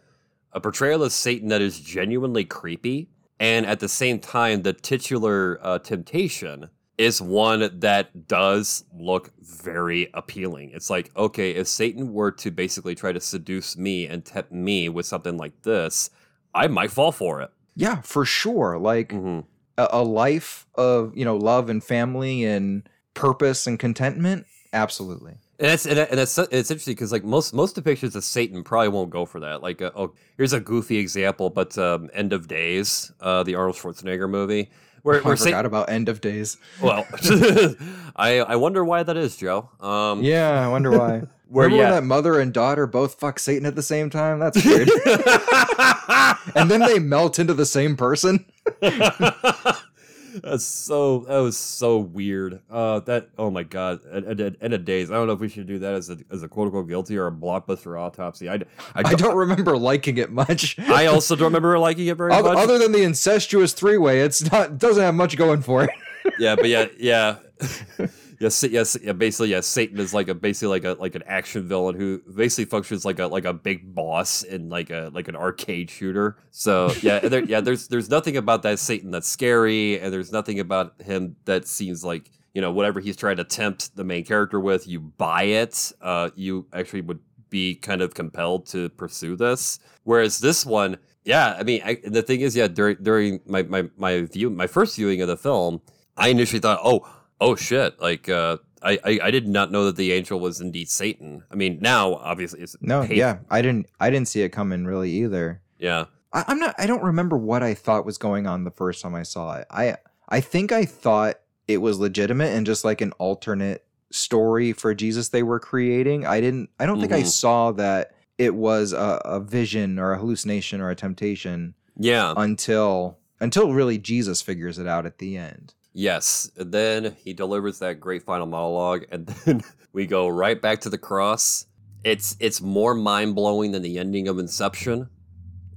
[0.52, 3.08] a portrayal of Satan that is genuinely creepy,
[3.40, 10.10] and at the same time, the titular uh, temptation is one that does look very
[10.14, 10.70] appealing.
[10.74, 14.88] It's like, okay, if Satan were to basically try to seduce me and tempt me
[14.88, 16.10] with something like this,
[16.54, 17.50] I might fall for it.
[17.74, 18.78] Yeah, for sure.
[18.78, 19.40] Like mm-hmm.
[19.78, 24.46] a, a life of, you know, love and family and purpose and contentment.
[24.72, 25.34] Absolutely.
[25.58, 29.10] And it's and it's it's interesting because like most most depictions of Satan probably won't
[29.10, 29.62] go for that.
[29.62, 33.76] Like, uh, oh, here's a goofy example, but um, End of Days, uh, the Arnold
[33.76, 34.70] Schwarzenegger movie,
[35.02, 36.56] where, oh, where I forgot about End of Days.
[36.80, 37.06] Well,
[38.16, 39.68] I I wonder why that is, Joe.
[39.78, 41.22] Um, yeah, I wonder why.
[41.52, 41.90] Where Remember yeah.
[42.00, 44.38] that mother and daughter both fuck Satan at the same time?
[44.38, 44.88] That's weird.
[46.56, 48.46] and then they melt into the same person.
[48.80, 52.60] That's so that was so weird.
[52.70, 55.10] Uh, that oh my god, end of days.
[55.10, 57.18] I don't know if we should do that as a as a quote unquote guilty
[57.18, 58.48] or a blockbuster autopsy.
[58.48, 60.78] I, I, don't, I don't remember liking it much.
[60.78, 62.64] I also don't remember liking it very other, much.
[62.64, 65.90] Other than the incestuous three way, it's not doesn't have much going for it.
[66.38, 67.36] yeah, but yeah, yeah
[68.42, 69.60] yes, yes, yeah, basically, yeah.
[69.60, 73.18] Satan is like a basically like a like an action villain who basically functions like
[73.20, 76.36] a like a big boss in like a like an arcade shooter.
[76.50, 77.60] So yeah, there, yeah.
[77.60, 82.04] There's there's nothing about that Satan that's scary, and there's nothing about him that seems
[82.04, 84.88] like you know whatever he's trying to tempt the main character with.
[84.88, 85.92] You buy it.
[86.00, 89.78] Uh, you actually would be kind of compelled to pursue this.
[90.02, 93.88] Whereas this one, yeah, I mean, I, the thing is, yeah, during during my my
[93.96, 95.80] my view my first viewing of the film,
[96.16, 99.96] I initially thought, oh oh shit like uh I, I, I did not know that
[99.96, 101.44] the angel was indeed Satan.
[101.50, 105.10] I mean, now obviously it's no, yeah, I didn't I didn't see it coming really
[105.10, 105.62] either.
[105.78, 106.74] Yeah, I, I'm not.
[106.78, 109.66] I don't remember what I thought was going on the first time I saw it.
[109.70, 109.96] I
[110.28, 111.36] I think I thought
[111.68, 116.26] it was legitimate and just like an alternate story for Jesus they were creating.
[116.26, 116.70] I didn't.
[116.78, 117.02] I don't mm-hmm.
[117.02, 117.28] think I mm-hmm.
[117.28, 121.74] saw that it was a, a vision or a hallucination or a temptation.
[121.96, 125.74] Yeah, until until really Jesus figures it out at the end.
[125.92, 126.50] Yes.
[126.56, 129.62] And then he delivers that great final monologue, and then
[129.92, 131.66] we go right back to the cross.
[132.04, 135.08] It's it's more mind blowing than the ending of Inception,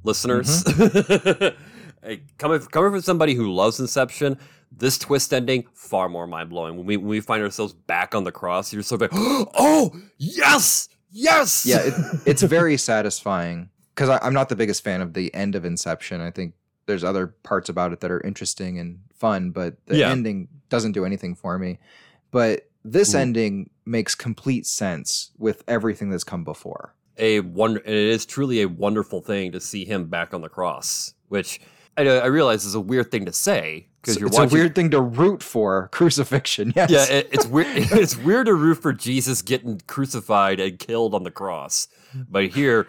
[0.03, 0.63] listeners.
[0.63, 2.16] Mm-hmm.
[2.38, 4.38] coming coming from somebody who loves Inception,
[4.72, 6.78] this twist ending far more mind blowing.
[6.78, 9.22] When we when we find ourselves back on the cross, you're sort of like,
[9.55, 11.66] oh yes, yes.
[11.66, 11.93] Yeah, it,
[12.26, 16.22] it's very satisfying because I'm not the biggest fan of the end of Inception.
[16.22, 16.53] I think
[16.86, 20.11] there's other parts about it that are interesting and fun, but the yeah.
[20.11, 21.79] ending doesn't do anything for me.
[22.31, 23.19] But this mm.
[23.19, 26.93] ending makes complete sense with everything that's come before.
[27.17, 31.13] A wonder, it is truly a wonderful thing to see him back on the cross,
[31.29, 31.61] which
[31.97, 34.57] I, I realize is a weird thing to say because you're it's watching.
[34.57, 36.73] a weird thing to root for crucifixion.
[36.75, 37.67] Yes, yeah, it, it's weird.
[37.75, 41.88] it's weird to root for Jesus getting crucified and killed on the cross,
[42.29, 42.88] but here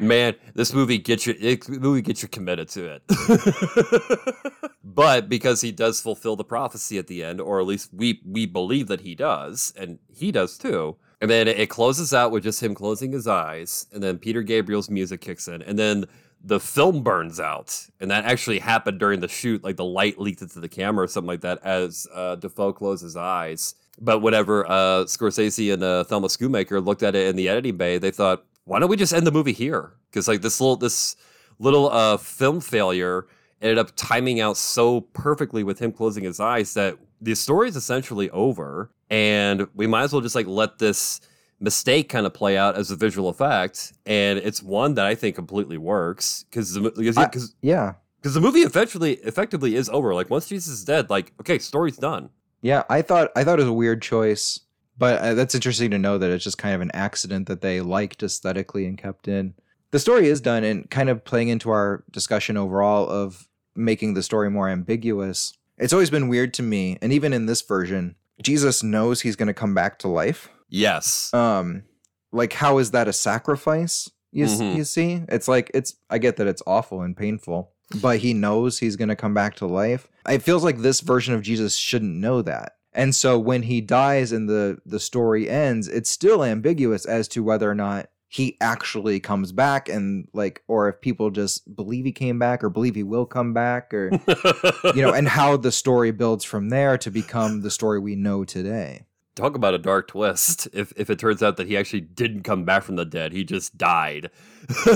[0.00, 1.34] man, this movie gets you.
[1.34, 4.62] This movie gets you committed to it.
[4.84, 8.46] but because he does fulfill the prophecy at the end, or at least we we
[8.46, 10.96] believe that he does, and he does too.
[11.20, 14.90] And then it closes out with just him closing his eyes, and then Peter Gabriel's
[14.90, 16.04] music kicks in, and then
[16.44, 19.64] the film burns out, and that actually happened during the shoot.
[19.64, 23.02] Like the light leaked into the camera or something like that as uh, Dafoe closed
[23.02, 23.74] his eyes.
[23.98, 27.98] But whenever uh, Scorsese and uh, Thelma Schoonmaker looked at it in the editing bay,
[27.98, 29.94] they thought, why don't we just end the movie here?
[30.10, 31.16] Because like this little this
[31.58, 33.26] little uh, film failure
[33.62, 37.76] ended up timing out so perfectly with him closing his eyes that the story is
[37.76, 41.20] essentially over, and we might as well just like let this
[41.60, 45.36] mistake kind of play out as a visual effect, and it's one that I think
[45.36, 50.12] completely works because because yeah because the movie eventually effectively is over.
[50.12, 52.30] Like once Jesus is dead, like okay, story's done.
[52.62, 54.58] Yeah, I thought I thought it was a weird choice
[54.98, 57.80] but uh, that's interesting to know that it's just kind of an accident that they
[57.80, 59.54] liked aesthetically and kept in.
[59.90, 64.22] The story is done and kind of playing into our discussion overall of making the
[64.22, 65.52] story more ambiguous.
[65.78, 69.48] It's always been weird to me, and even in this version, Jesus knows he's going
[69.48, 70.48] to come back to life.
[70.68, 71.32] Yes.
[71.32, 71.84] Um,
[72.32, 74.10] like how is that a sacrifice?
[74.32, 74.76] You mm-hmm.
[74.76, 75.94] you see, it's like it's.
[76.10, 77.70] I get that it's awful and painful,
[78.02, 80.08] but he knows he's going to come back to life.
[80.28, 82.75] It feels like this version of Jesus shouldn't know that.
[82.96, 87.44] And so when he dies and the the story ends, it's still ambiguous as to
[87.44, 92.12] whether or not he actually comes back and like or if people just believe he
[92.12, 94.10] came back or believe he will come back or
[94.94, 98.44] you know and how the story builds from there to become the story we know
[98.44, 99.06] today
[99.36, 102.64] talk about a dark twist if if it turns out that he actually didn't come
[102.64, 104.30] back from the dead he just died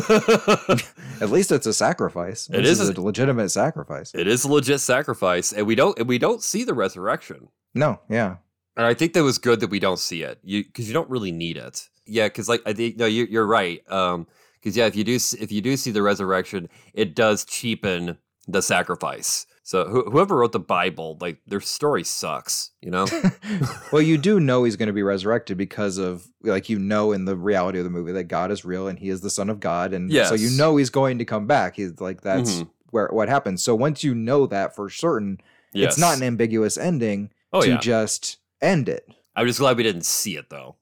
[1.21, 4.81] at least it's a sacrifice it is, is a legitimate sacrifice it is a legit
[4.81, 8.37] sacrifice and we don't and we don't see the resurrection no, yeah.
[8.77, 10.39] And I think that was good that we don't see it.
[10.43, 11.89] You because you don't really need it.
[12.07, 13.83] Yeah, because like I think no, you, you're right.
[13.91, 18.19] Um, because yeah, if you do if you do see the resurrection, it does cheapen
[18.49, 19.47] the sacrifice.
[19.63, 23.07] So wh- whoever wrote the Bible, like their story sucks, you know.
[23.93, 27.25] well, you do know he's going to be resurrected because of like you know in
[27.25, 29.61] the reality of the movie that God is real and He is the Son of
[29.61, 30.29] God, and yes.
[30.29, 31.77] so you know He's going to come back.
[31.77, 32.69] He's like that's mm-hmm.
[32.91, 33.63] where what happens.
[33.63, 35.39] So once you know that for certain,
[35.73, 35.93] yes.
[35.93, 37.79] it's not an ambiguous ending oh, to yeah.
[37.79, 39.07] just end it.
[39.37, 40.77] I'm just glad we didn't see it though.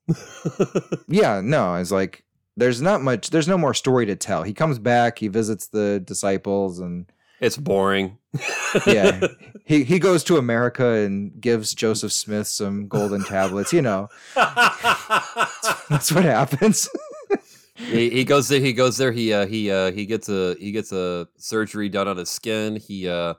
[1.09, 2.25] yeah, no, it's like
[2.57, 3.31] there's not much.
[3.31, 4.43] There's no more story to tell.
[4.43, 5.19] He comes back.
[5.19, 7.07] He visits the disciples and
[7.41, 8.19] it's boring.
[8.87, 9.21] Yeah.
[9.65, 14.09] He he goes to America and gives Joseph Smith some golden tablets, you know.
[14.35, 16.89] That's what happens.
[17.75, 20.73] he, he goes there he goes there he uh, he uh, he gets a he
[20.73, 22.77] gets a surgery done on his skin.
[22.77, 23.35] He uh,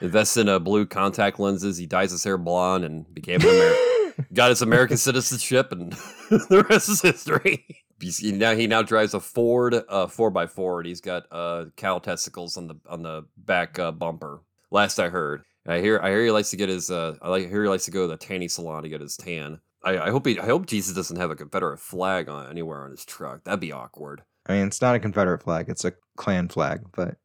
[0.00, 1.76] invests in a blue contact lenses.
[1.76, 5.92] He dyes his hair blonde and became an American got his American citizenship and
[6.30, 10.80] the rest is history he now he now drives a Ford uh, four x four,
[10.80, 14.42] and he's got uh, cow testicles on the on the back uh, bumper.
[14.70, 17.48] Last I heard, I hear I hear he likes to get his uh, I like
[17.48, 19.60] hear he likes to go to the tanning salon to get his tan.
[19.82, 22.90] I, I hope he I hope Jesus doesn't have a Confederate flag on anywhere on
[22.90, 23.44] his truck.
[23.44, 24.22] That'd be awkward.
[24.46, 26.82] I mean, it's not a Confederate flag; it's a Klan flag.
[26.92, 27.16] But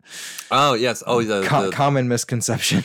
[0.51, 2.83] oh yes, oh the, Co- the common misconception.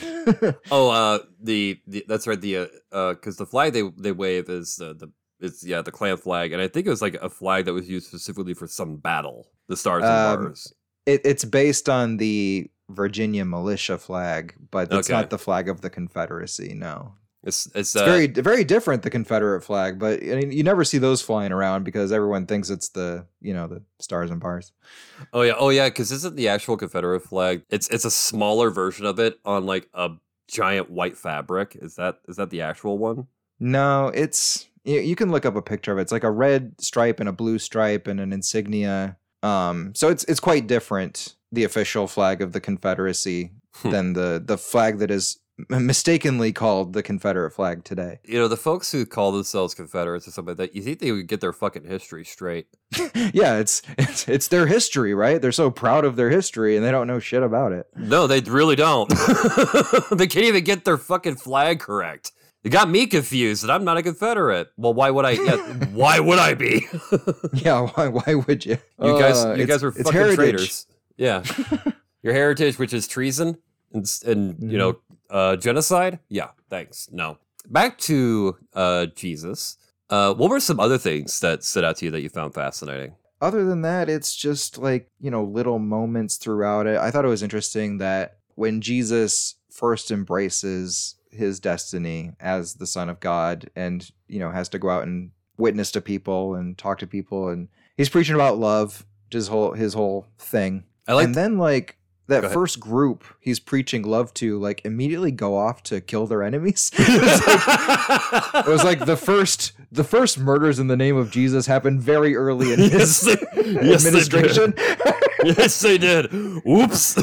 [0.71, 2.39] oh, uh, the, the that's right.
[2.39, 5.91] The uh, because uh, the flag they they wave is the the it's yeah, the
[5.91, 8.67] Klan flag, and I think it was like a flag that was used specifically for
[8.67, 9.47] some battle.
[9.67, 10.73] The stars and um, bars.
[11.05, 15.13] It, it's based on the Virginia militia flag, but it's okay.
[15.13, 16.73] not the flag of the Confederacy.
[16.73, 17.13] No,
[17.45, 20.83] it's it's, it's uh, very very different the Confederate flag, but I mean, you never
[20.83, 24.71] see those flying around because everyone thinks it's the you know the stars and bars.
[25.31, 27.63] Oh yeah, oh yeah, because isn't the actual Confederate flag?
[27.69, 30.11] It's it's a smaller version of it on like a
[30.47, 31.77] giant white fabric.
[31.79, 33.27] Is that is that the actual one?
[33.59, 36.03] No, it's you, you can look up a picture of it.
[36.03, 39.17] It's like a red stripe and a blue stripe and an insignia.
[39.43, 43.89] Um, so it's it's quite different, the official flag of the Confederacy, hmm.
[43.91, 45.37] than the the flag that is
[45.69, 48.19] mistakenly called the Confederate flag today.
[48.25, 51.11] You know, the folks who call themselves Confederates or something like that, you think they
[51.11, 52.67] would get their fucking history straight.
[53.33, 55.41] yeah, it's, it's it's their history, right?
[55.41, 57.87] They're so proud of their history and they don't know shit about it.
[57.95, 59.09] No, they really don't.
[60.11, 62.31] they can't even get their fucking flag correct.
[62.63, 64.69] It got me confused, that I'm not a Confederate.
[64.75, 65.31] Well, why would I?
[65.31, 65.57] Yeah,
[65.93, 66.87] why would I be?
[67.53, 68.07] yeah, why?
[68.07, 68.79] Why would you?
[68.99, 70.87] You guys, uh, you guys are fucking traitors.
[71.15, 71.43] Yeah,
[72.23, 73.59] your heritage, which is treason
[73.95, 74.69] and, and mm-hmm.
[74.69, 74.97] you know
[75.29, 76.19] uh, genocide.
[76.29, 77.09] Yeah, thanks.
[77.11, 79.77] No, back to uh, Jesus.
[80.09, 83.15] Uh, what were some other things that stood out to you that you found fascinating?
[83.41, 86.97] Other than that, it's just like you know little moments throughout it.
[86.97, 93.09] I thought it was interesting that when Jesus first embraces his destiny as the son
[93.09, 96.97] of God and you know has to go out and witness to people and talk
[96.99, 97.67] to people and
[97.97, 101.97] he's preaching about love his whole his whole thing I like and then like
[102.27, 106.91] that first group he's preaching love to like immediately go off to kill their enemies
[106.97, 111.29] it, was like, it, was like, the first the first murders in the name of
[111.31, 114.73] jesus happened very early in his yes, administration
[115.43, 116.33] yes, they did.
[116.33, 117.17] Oops.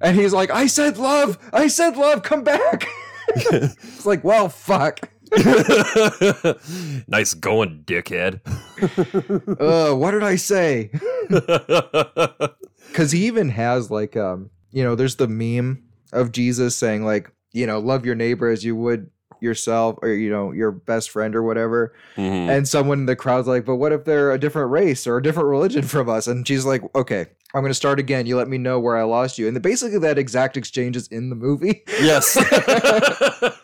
[0.00, 1.38] and he's like, I said love.
[1.52, 2.22] I said love.
[2.22, 2.86] Come back.
[3.28, 5.10] it's like, well, fuck.
[7.08, 8.40] nice going, dickhead.
[9.60, 10.90] uh, what did I say?
[12.88, 17.30] Because he even has like, um, you know, there's the meme of Jesus saying like,
[17.52, 19.10] you know, love your neighbor as you would
[19.42, 21.94] yourself or you know your best friend or whatever.
[22.16, 22.50] Mm-hmm.
[22.50, 25.22] and someone in the crowd's like but what if they're a different race or a
[25.22, 26.26] different religion from us?
[26.26, 28.26] And she's like okay i'm going to start again.
[28.26, 29.46] You let me know where i lost you.
[29.46, 31.82] And the, basically that exact exchange is in the movie.
[32.00, 32.36] Yes.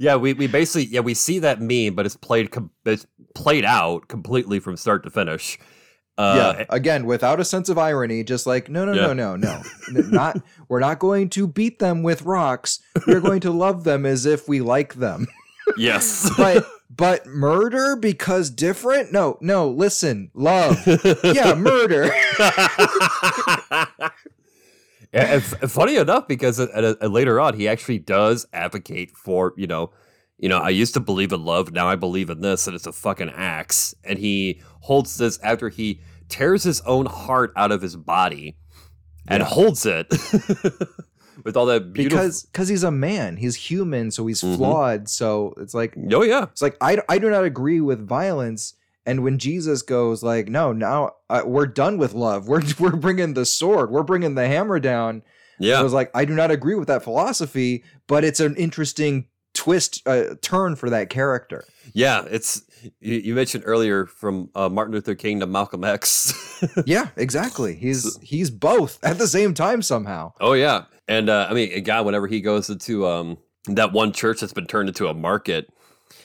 [0.00, 3.64] Yeah we, we basically yeah we see that meme but it's played com- it's played
[3.64, 5.58] out completely from start to finish
[6.18, 6.64] uh, yeah.
[6.68, 9.12] Again, without a sense of irony, just like no, no, yeah.
[9.12, 10.36] no, no, no, not.
[10.68, 12.80] We're not going to beat them with rocks.
[13.06, 15.26] We're going to love them as if we like them.
[15.76, 19.12] yes, but but murder because different.
[19.12, 19.68] No, no.
[19.68, 20.86] Listen, love.
[21.24, 22.12] yeah, murder.
[25.12, 26.58] and, funny enough, because
[27.00, 29.90] later on, he actually does advocate for you know
[30.42, 32.88] you know, I used to believe in love, now I believe in this, and it's
[32.88, 33.94] a fucking axe.
[34.02, 38.56] And he holds this after he tears his own heart out of his body
[39.28, 39.48] and yeah.
[39.48, 40.08] holds it
[41.44, 42.18] with all that beautiful.
[42.18, 44.56] Because because he's a man, he's human, so he's mm-hmm.
[44.56, 45.08] flawed.
[45.08, 48.74] So it's like, oh yeah, it's like I I do not agree with violence.
[49.06, 52.48] And when Jesus goes like, no, now uh, we're done with love.
[52.48, 53.92] We're we're bringing the sword.
[53.92, 55.22] We're bringing the hammer down.
[55.60, 59.26] Yeah, I was like, I do not agree with that philosophy, but it's an interesting
[59.62, 61.64] twist uh, turn for that character.
[61.92, 62.62] Yeah, it's
[63.00, 66.34] you, you mentioned earlier from uh, Martin Luther King to Malcolm X.
[66.84, 67.76] yeah, exactly.
[67.76, 70.32] He's he's both at the same time somehow.
[70.40, 74.40] Oh yeah, and uh, I mean, God, whenever he goes into um, that one church
[74.40, 75.72] that's been turned into a market,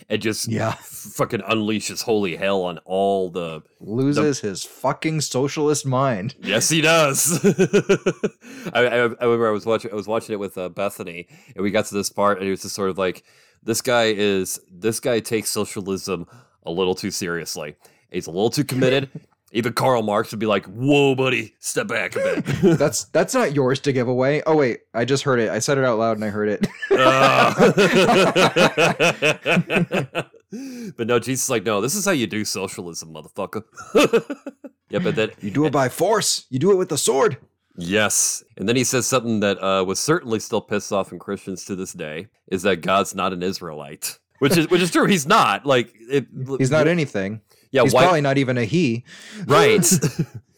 [0.10, 5.86] and just yeah fucking unleashes holy hell on all the loses the, his fucking socialist
[5.86, 6.36] mind.
[6.42, 7.44] Yes, he does.
[8.74, 11.64] I, I, I, remember I was watching I was watching it with uh, Bethany, and
[11.64, 13.24] we got to this part, and it was just sort of like
[13.64, 16.28] this guy is this guy takes socialism
[16.66, 17.76] a little too seriously.
[18.12, 19.10] He's a little too committed.
[19.54, 22.46] Even Karl Marx would be like, "Whoa, buddy, step back a bit."
[22.78, 24.42] that's that's not yours to give away.
[24.46, 25.50] Oh wait, I just heard it.
[25.50, 26.68] I said it out loud and I heard it.
[26.92, 27.54] uh.
[30.98, 33.64] but no, Jesus is like, no, this is how you do socialism, motherfucker.
[34.90, 36.46] yeah, but then you do it by force.
[36.50, 37.38] You do it with the sword.
[37.78, 38.44] Yes.
[38.58, 41.76] And then he says something that uh, was certainly still pissed off in Christians to
[41.76, 44.20] this day is that God's not an Israelite.
[44.40, 45.06] Which is which is true.
[45.06, 45.66] He's not.
[45.66, 46.28] Like it,
[46.60, 47.42] He's not anything.
[47.72, 49.04] Yeah, he's why, probably not even a he.
[49.46, 49.86] Right.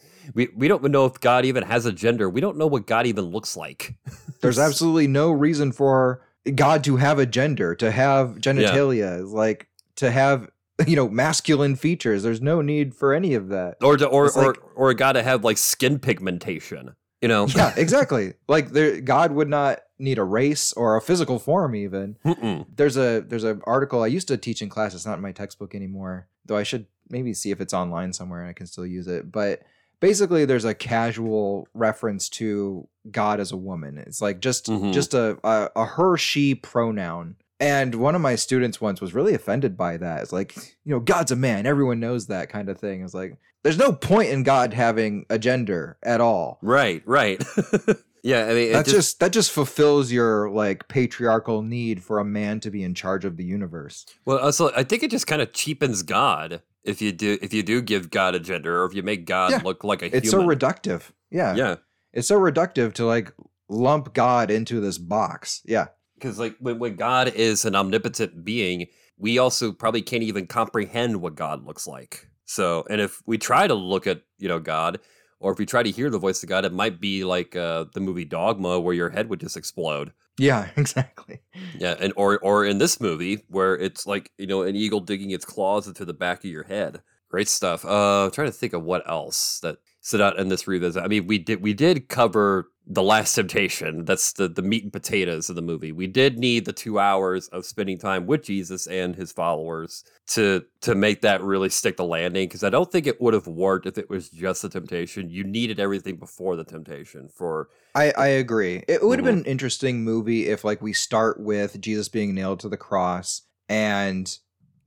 [0.34, 2.28] we we don't know if God even has a gender.
[2.28, 3.94] We don't know what God even looks like.
[4.40, 6.22] There's absolutely no reason for
[6.54, 9.24] God to have a gender, to have genitalia, yeah.
[9.24, 10.50] like to have
[10.86, 12.22] you know masculine features.
[12.22, 13.76] There's no need for any of that.
[13.82, 16.94] Or to, or or, like, or God to have like skin pigmentation.
[17.20, 17.46] You know?
[17.48, 18.32] Yeah, exactly.
[18.48, 22.16] like there, God would not need a race or a physical form even.
[22.24, 22.64] Mm-mm.
[22.74, 24.94] There's a there's an article I used to teach in class.
[24.94, 26.56] It's not in my textbook anymore, though.
[26.56, 29.30] I should maybe see if it's online somewhere and I can still use it.
[29.30, 29.62] But
[30.00, 33.98] basically, there's a casual reference to God as a woman.
[33.98, 34.92] It's like just mm-hmm.
[34.92, 39.34] just a, a a her she pronoun and one of my students once was really
[39.34, 40.22] offended by that.
[40.22, 41.66] It's like, you know, God's a man.
[41.66, 43.04] Everyone knows that kind of thing.
[43.04, 46.58] It's like, there's no point in God having a gender at all.
[46.62, 47.44] Right, right.
[48.22, 52.24] yeah, I mean, that just, just, that just fulfills your like patriarchal need for a
[52.24, 54.06] man to be in charge of the universe.
[54.24, 57.62] Well, also, I think it just kind of cheapens God if you do if you
[57.62, 59.60] do give God a gender or if you make God yeah.
[59.64, 60.18] look like a human.
[60.18, 60.48] it's human.
[60.48, 61.02] so reductive.
[61.30, 61.76] Yeah, yeah,
[62.12, 63.32] it's so reductive to like
[63.68, 65.62] lump God into this box.
[65.64, 65.88] Yeah
[66.20, 71.20] because like when, when god is an omnipotent being we also probably can't even comprehend
[71.20, 75.00] what god looks like so and if we try to look at you know god
[75.40, 77.84] or if we try to hear the voice of god it might be like uh,
[77.94, 81.40] the movie dogma where your head would just explode yeah exactly.
[81.78, 85.30] Yeah and or or in this movie where it's like you know an eagle digging
[85.30, 88.72] its claws into the back of your head great stuff uh I'm trying to think
[88.72, 92.08] of what else that stood out in this revisit i mean we did we did
[92.08, 96.38] cover the last temptation that's the the meat and potatoes of the movie we did
[96.38, 101.20] need the two hours of spending time with jesus and his followers to to make
[101.20, 104.08] that really stick the landing because i don't think it would have worked if it
[104.08, 109.02] was just the temptation you needed everything before the temptation for i i agree it
[109.04, 109.36] would have mm-hmm.
[109.36, 113.42] been an interesting movie if like we start with jesus being nailed to the cross
[113.68, 114.38] and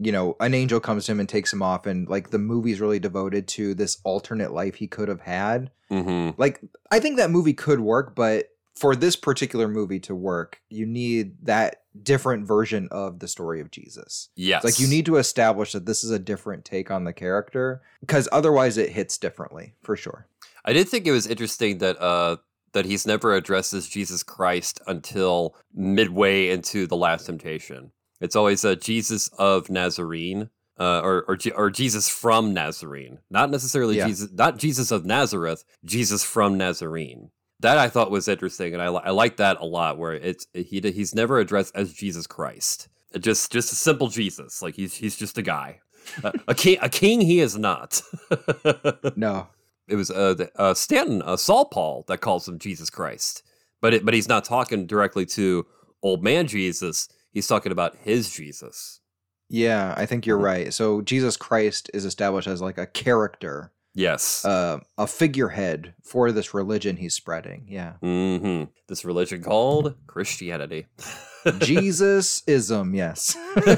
[0.05, 2.81] you know, an angel comes to him and takes him off, and like the movie's
[2.81, 5.71] really devoted to this alternate life he could have had.
[5.91, 6.39] Mm-hmm.
[6.39, 10.85] Like, I think that movie could work, but for this particular movie to work, you
[10.85, 14.29] need that different version of the story of Jesus.
[14.35, 14.63] Yes.
[14.63, 18.27] Like you need to establish that this is a different take on the character because
[18.31, 20.27] otherwise it hits differently for sure.
[20.65, 22.37] I did think it was interesting that uh
[22.71, 27.91] that he's never addressed as Jesus Christ until midway into the last temptation.
[28.23, 30.49] It's always a Jesus of Nazarene,
[30.79, 34.07] uh, or or or Jesus from Nazarene, not necessarily yeah.
[34.07, 37.31] Jesus, not Jesus of Nazareth, Jesus from Nazarene.
[37.59, 39.97] That I thought was interesting, and I I like that a lot.
[39.97, 42.87] Where it's he he's never addressed as Jesus Christ,
[43.19, 45.81] just just a simple Jesus, like he's he's just a guy,
[46.23, 48.01] uh, a king a king he is not.
[49.17, 49.49] no,
[49.89, 53.43] it was uh, uh Stanton, uh, Saul Paul that calls him Jesus Christ,
[53.81, 55.65] but it, but he's not talking directly to
[56.01, 59.01] old man Jesus he's talking about his Jesus.
[59.49, 60.73] Yeah, I think you're right.
[60.73, 63.71] So Jesus Christ is established as like a character.
[63.93, 64.43] Yes.
[64.43, 67.65] Uh, a figurehead for this religion he's spreading.
[67.67, 67.93] Yeah.
[68.01, 68.71] Mm-hmm.
[68.87, 70.87] This religion called Christianity.
[71.59, 73.35] Jesusism, yes.
[73.55, 73.73] How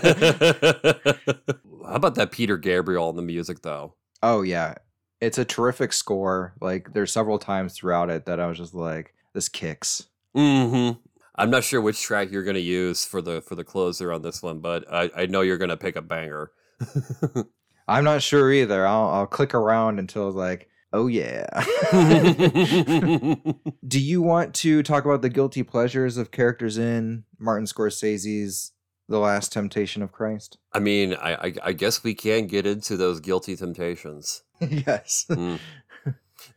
[1.84, 3.96] about that Peter Gabriel in the music though?
[4.24, 4.76] Oh yeah.
[5.20, 6.54] It's a terrific score.
[6.62, 10.08] Like there's several times throughout it that I was just like, this kicks.
[10.36, 11.00] Mm-hmm.
[11.38, 14.22] I'm not sure which track you're going to use for the for the closer on
[14.22, 16.52] this one, but I, I know you're going to pick a banger.
[17.88, 18.86] I'm not sure either.
[18.88, 21.48] I'll I'll click around until like, oh yeah.
[23.88, 28.72] Do you want to talk about the guilty pleasures of characters in Martin Scorsese's
[29.10, 30.58] The Last Temptation of Christ?
[30.74, 34.44] I mean, I I, I guess we can get into those guilty temptations.
[34.62, 35.26] yes.
[35.30, 35.60] Mm.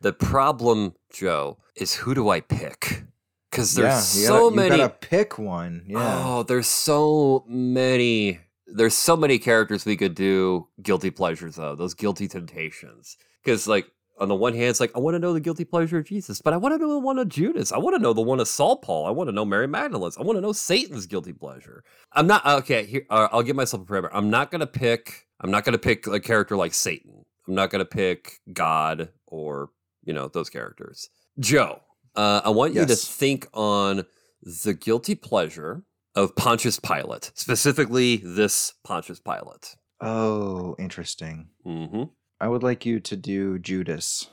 [0.01, 3.05] The problem, Joe, is who do I pick?
[3.59, 4.77] Because there's yeah, so gotta, many.
[4.77, 5.85] You gotta pick one.
[5.87, 6.23] Yeah.
[6.25, 8.41] Oh, there's so many.
[8.67, 11.79] There's so many characters we could do guilty pleasures of.
[11.79, 13.17] Those guilty temptations.
[13.43, 13.87] Because like
[14.21, 16.41] on the one hand, it's like I want to know the guilty pleasure of Jesus,
[16.41, 17.73] but I want to know the one of Judas.
[17.73, 19.07] I want to know the one of Saul Paul.
[19.07, 20.17] I want to know Mary Magdalene's.
[20.17, 21.85] I want to know Satan's guilty pleasure.
[22.13, 22.87] I'm not okay.
[22.87, 24.11] Here, uh, I'll give myself a parameter.
[24.13, 25.27] I'm not gonna pick.
[25.41, 27.25] I'm not gonna pick a character like Satan.
[27.47, 29.71] I'm not gonna pick God or
[30.05, 31.09] you know those characters.
[31.39, 31.81] Joe,
[32.19, 32.89] uh, I want you yes.
[32.89, 34.05] to think on
[34.43, 35.85] the guilty pleasure
[36.17, 39.77] of Pontius Pilate, specifically this Pontius Pilate.
[40.01, 41.51] Oh, interesting.
[41.65, 42.05] Mm-hmm.
[42.41, 44.27] I would like you to do Judas.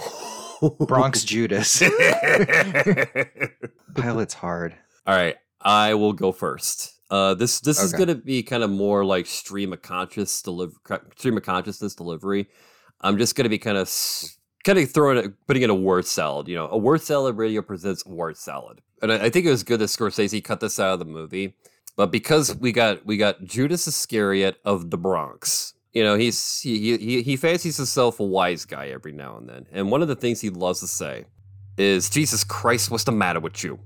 [0.80, 1.80] Bronx Judas.
[3.94, 4.74] Pilate's hard.
[5.06, 6.94] All right, I will go first.
[7.10, 7.84] Uh, this this okay.
[7.84, 10.72] is gonna be kind of more like stream of conscious deliver
[11.18, 12.48] stream of consciousness delivery.
[13.02, 13.86] I'm just gonna be kind of
[14.68, 16.46] kind of throwing it, putting in a word salad.
[16.46, 19.62] You know, a word salad radio presents word salad, and I, I think it was
[19.62, 21.54] good that Scorsese cut this out of the movie.
[21.96, 26.98] But because we got we got Judas Iscariot of the Bronx, you know, he's he
[26.98, 29.66] he he fancies himself a wise guy every now and then.
[29.72, 31.24] And one of the things he loves to say
[31.78, 33.80] is, "Jesus Christ, what's the matter with you?"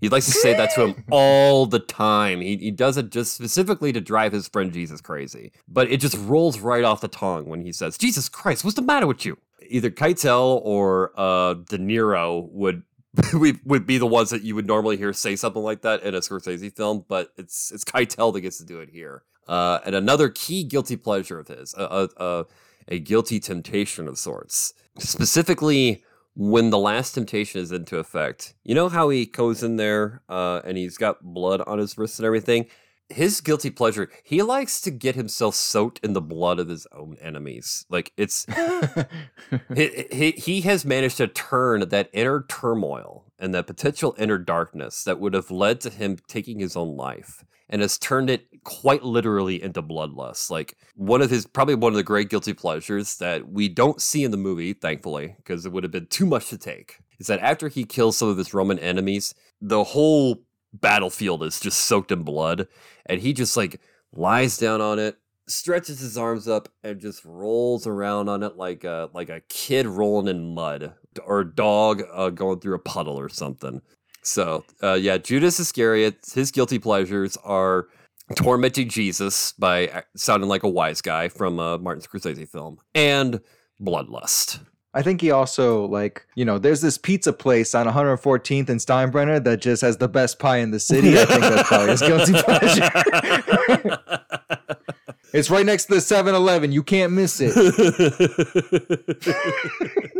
[0.00, 2.40] He likes to say that to him all the time.
[2.40, 5.52] He, he does it just specifically to drive his friend Jesus crazy.
[5.68, 8.82] But it just rolls right off the tongue when he says, Jesus Christ, what's the
[8.82, 9.36] matter with you?
[9.68, 12.82] Either Keitel or uh, De Niro would
[13.64, 16.20] would be the ones that you would normally hear say something like that in a
[16.20, 19.22] Scorsese film, but it's it's Keitel that gets to do it here.
[19.48, 22.44] Uh, and another key guilty pleasure of his, a, a,
[22.86, 26.04] a guilty temptation of sorts, specifically
[26.36, 28.54] when the last temptation is into effect.
[28.62, 32.20] You know how he goes in there uh, and he's got blood on his wrists
[32.20, 32.66] and everything?
[33.10, 37.16] His guilty pleasure, he likes to get himself soaked in the blood of his own
[37.20, 37.84] enemies.
[37.90, 38.46] Like it's,
[39.74, 45.02] he, he, he has managed to turn that inner turmoil and that potential inner darkness
[45.04, 49.02] that would have led to him taking his own life and has turned it quite
[49.02, 50.50] literally into bloodlust.
[50.50, 54.24] Like one of his probably one of the great guilty pleasures that we don't see
[54.24, 57.40] in the movie, thankfully, because it would have been too much to take, is that
[57.40, 60.42] after he kills some of his Roman enemies, the whole
[60.72, 62.66] battlefield is just soaked in blood,
[63.10, 63.80] and he just like
[64.12, 65.16] lies down on it,
[65.48, 69.86] stretches his arms up, and just rolls around on it like a like a kid
[69.86, 70.94] rolling in mud
[71.24, 73.82] or a dog uh, going through a puddle or something.
[74.22, 77.88] So, uh, yeah, Judas Iscariot, his guilty pleasures are
[78.36, 83.40] tormenting Jesus by sounding like a wise guy from a Martin Scorsese film and
[83.80, 84.60] bloodlust.
[84.92, 89.42] I think he also like you know there's this pizza place on 114th and Steinbrenner
[89.44, 91.18] that just has the best pie in the city.
[91.18, 92.90] I think that's probably his guilty pleasure.
[95.32, 96.72] it's right next to the 7-Eleven.
[96.72, 97.54] You can't miss it.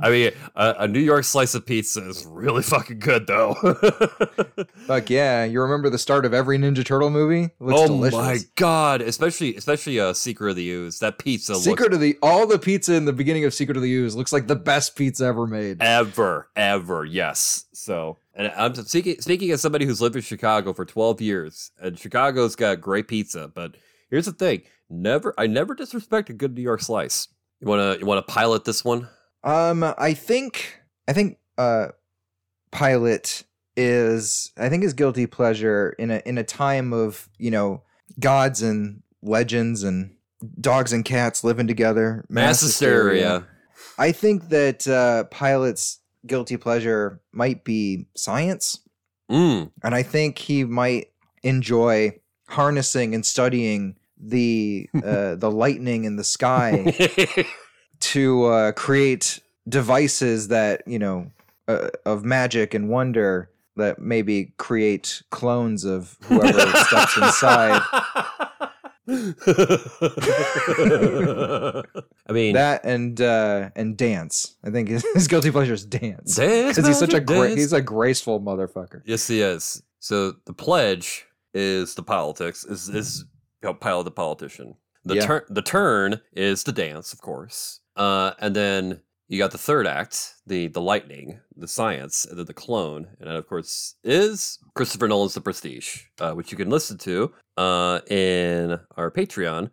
[0.00, 3.54] I mean, a, a, New York slice of pizza is really fucking good, though.
[4.86, 5.44] Fuck yeah!
[5.44, 7.50] You remember the start of every Ninja Turtle movie?
[7.60, 8.14] oh delicious.
[8.18, 9.00] my god!
[9.02, 10.98] Especially, especially uh, Secret of the Ooze.
[11.00, 11.54] That pizza.
[11.56, 14.16] Secret looks- of the all the pizza in the beginning of Secret of the Ooze
[14.16, 15.80] looks like the best pizza ever made.
[15.80, 17.66] Ever, ever, yes.
[17.72, 21.98] So, and I'm speaking speaking as somebody who's lived in Chicago for 12 years, and
[21.98, 23.48] Chicago's got great pizza.
[23.48, 23.76] But
[24.10, 27.28] here's the thing: never, I never disrespect a good New York slice.
[27.60, 29.08] You wanna, you wanna pilot this one?
[29.44, 31.88] Um, I think I think uh,
[32.72, 33.44] Pilate
[33.76, 37.82] is I think his guilty pleasure in a in a time of you know
[38.18, 40.14] gods and legends and
[40.60, 43.46] dogs and cats living together, mass, hysteria.
[43.98, 48.80] I think that uh, Pilate's guilty pleasure might be science,
[49.30, 49.70] mm.
[49.82, 51.08] and I think he might
[51.42, 52.18] enjoy
[52.48, 56.94] harnessing and studying the uh, the lightning in the sky
[58.04, 61.30] to uh, create devices that you know
[61.68, 67.82] uh, of magic and wonder that maybe create clones of whoever steps inside.
[72.26, 74.56] I mean that and uh and dance.
[74.64, 77.82] I think his, his guilty pleasure is dance because he's such a great he's a
[77.82, 79.02] graceful motherfucker.
[79.04, 79.82] Yes, he is.
[79.98, 83.24] So the pledge is the politics is is
[83.62, 84.74] you know, Pilate the politician.
[85.04, 85.26] The yeah.
[85.26, 87.80] turn the turn is the dance, of course.
[87.96, 92.46] Uh, and then you got the third act, the the lightning, the science, and then
[92.46, 96.70] the clone, and then of course is Christopher Nolan's The Prestige, uh, which you can
[96.70, 99.70] listen to uh, in our Patreon.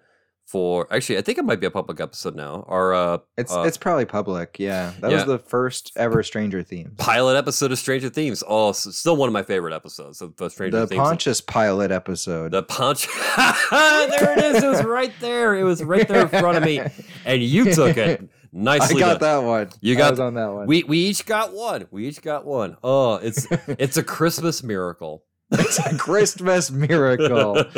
[0.52, 2.66] For actually, I think it might be a public episode now.
[2.68, 4.58] Our uh, it's uh, it's probably public.
[4.60, 5.16] Yeah, that yeah.
[5.16, 8.44] was the first ever Stranger Themes pilot episode of Stranger Themes.
[8.46, 11.00] Oh, still one of my favorite episodes of the Stranger the Themes.
[11.00, 12.52] The Pontius pilot episode.
[12.52, 13.08] The Ponch.
[13.38, 14.62] there it is.
[14.62, 15.56] It was right there.
[15.56, 16.82] It was right there in front of me,
[17.26, 18.30] and you took it.
[18.52, 19.44] Nicely I got done.
[19.44, 19.70] that one.
[19.80, 20.68] You got on that one.
[20.68, 21.88] We we each got one.
[21.92, 22.76] We each got one.
[22.84, 25.24] Oh, it's it's a Christmas miracle.
[25.50, 27.64] it's a Christmas miracle.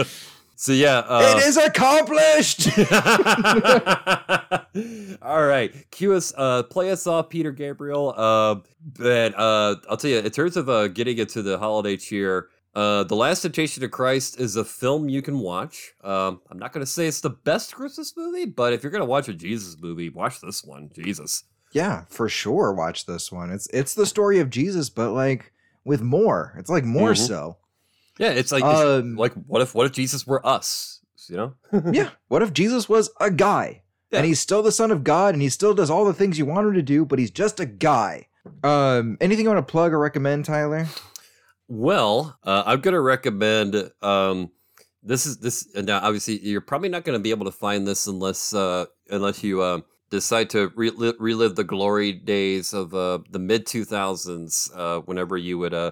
[0.55, 2.67] so yeah, uh, it is accomplished.
[5.21, 8.13] All right, cue us, uh, play us off, Peter Gabriel.
[8.15, 8.55] Uh,
[8.97, 13.03] but uh, I'll tell you, in terms of uh, getting into the holiday cheer, uh,
[13.03, 15.91] The Last Temptation of Christ is a film you can watch.
[16.03, 19.01] Um, I'm not going to say it's the best Christmas movie, but if you're going
[19.01, 20.89] to watch a Jesus movie, watch this one.
[20.93, 21.43] Jesus.
[21.71, 22.73] yeah, for sure.
[22.73, 23.51] Watch this one.
[23.51, 25.51] It's it's the story of Jesus, but like
[25.85, 26.53] with more.
[26.57, 27.27] It's like more Mhm.
[27.27, 27.57] so.
[28.17, 31.01] Yeah, it's like Um, like what if what if Jesus were us?
[31.29, 31.53] You know?
[31.91, 32.09] yeah.
[32.27, 33.83] What if Jesus was a guy?
[34.11, 34.19] Yeah.
[34.19, 36.45] And he's still the son of God and he still does all the things you
[36.45, 38.27] want him to do, but he's just a guy.
[38.63, 40.87] Um, anything you want to plug or recommend, Tyler?
[41.67, 43.91] Well, uh, I'm gonna recommend.
[44.01, 44.51] Um,
[45.01, 45.99] this is this now.
[45.99, 49.79] Obviously, you're probably not gonna be able to find this unless uh, unless you uh,
[50.09, 54.69] decide to re- relive the glory days of uh, the mid 2000s.
[54.75, 55.91] Uh, whenever you would uh,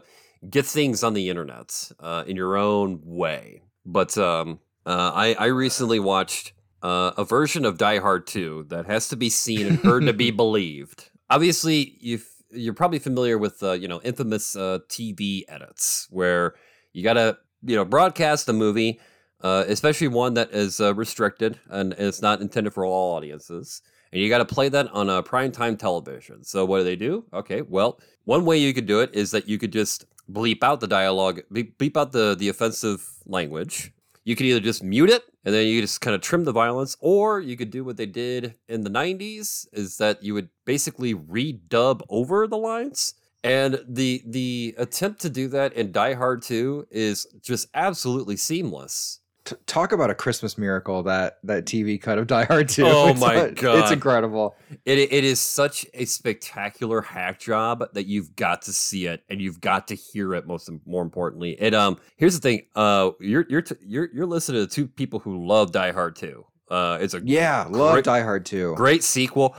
[0.49, 3.61] get things on the internet uh, in your own way.
[3.85, 8.85] But um, uh, I I recently watched uh, a version of Die Hard 2 that
[8.87, 11.09] has to be seen and heard to be believed.
[11.29, 16.55] Obviously, you've you're probably familiar with uh, you know infamous uh, TV edits where
[16.93, 18.99] you gotta you know broadcast a movie,
[19.41, 23.81] uh, especially one that is uh, restricted and it's not intended for all audiences,
[24.11, 26.43] and you gotta play that on a primetime television.
[26.43, 27.25] So what do they do?
[27.33, 30.79] Okay, well, one way you could do it is that you could just bleep out
[30.79, 33.93] the dialogue, bleep out the the offensive language.
[34.23, 36.95] You could either just mute it and then you just kind of trim the violence,
[36.99, 41.15] or you could do what they did in the 90s is that you would basically
[41.15, 43.15] redub over the lines.
[43.43, 49.20] And the the attempt to do that in Die Hard 2 is just absolutely seamless.
[49.43, 52.83] T- talk about a Christmas miracle that that TV cut of Die Hard 2.
[52.85, 53.79] Oh It's my not- God.
[53.79, 54.55] It's incredible.
[54.85, 59.41] It it is such a spectacular hack job that you've got to see it and
[59.41, 60.45] you've got to hear it.
[60.45, 62.61] Most more importantly, it um here's the thing.
[62.75, 66.45] Uh, you're you're t- you're you're listening to two people who love Die Hard 2.
[66.69, 68.75] Uh, it's a Yeah, love Die Hard 2.
[68.75, 69.55] great sequel.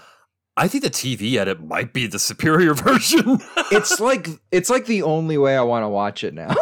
[0.54, 3.40] I think the TV edit might be the superior version.
[3.70, 6.48] It's like it's like the only way I want to watch it now.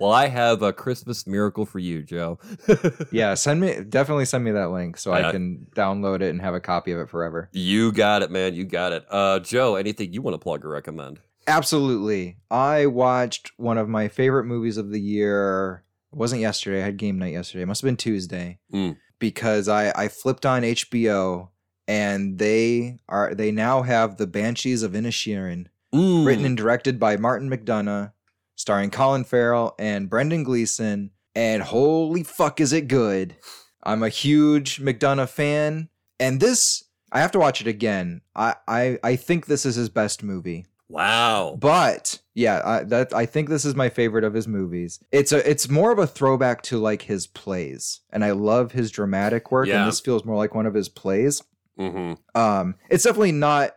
[0.00, 2.38] well, I have a Christmas miracle for you, Joe.
[3.12, 5.28] yeah, send me definitely send me that link so Yeah.
[5.28, 7.50] I can download it and have a copy of it forever.
[7.52, 8.54] You got it, man.
[8.54, 9.04] You got it.
[9.10, 11.20] Uh, Joe, anything you want to plug or recommend?
[11.46, 12.38] Absolutely.
[12.50, 15.82] I watched one of my favorite movies of the year.
[16.12, 16.80] It wasn't yesterday.
[16.80, 17.62] I had game night yesterday.
[17.62, 18.58] It must have been Tuesday.
[18.72, 18.96] Mm.
[19.18, 21.48] Because I, I flipped on HBO
[21.88, 26.24] and they are they now have the Banshees of Inisherin, Mm.
[26.26, 28.12] written and directed by Martin McDonagh,
[28.56, 31.10] starring Colin Farrell and Brendan Gleeson.
[31.34, 33.36] And holy fuck is it good.
[33.82, 35.88] I'm a huge McDonough fan.
[36.20, 38.22] And this I have to watch it again.
[38.34, 40.64] I, I, I think this is his best movie.
[40.88, 41.56] Wow.
[41.60, 44.98] But yeah, I, that I think this is my favorite of his movies.
[45.10, 48.90] It's a it's more of a throwback to like his plays, and I love his
[48.90, 49.68] dramatic work.
[49.68, 49.80] Yeah.
[49.82, 51.42] And this feels more like one of his plays.
[51.90, 52.40] Mm-hmm.
[52.40, 53.72] Um, it's definitely not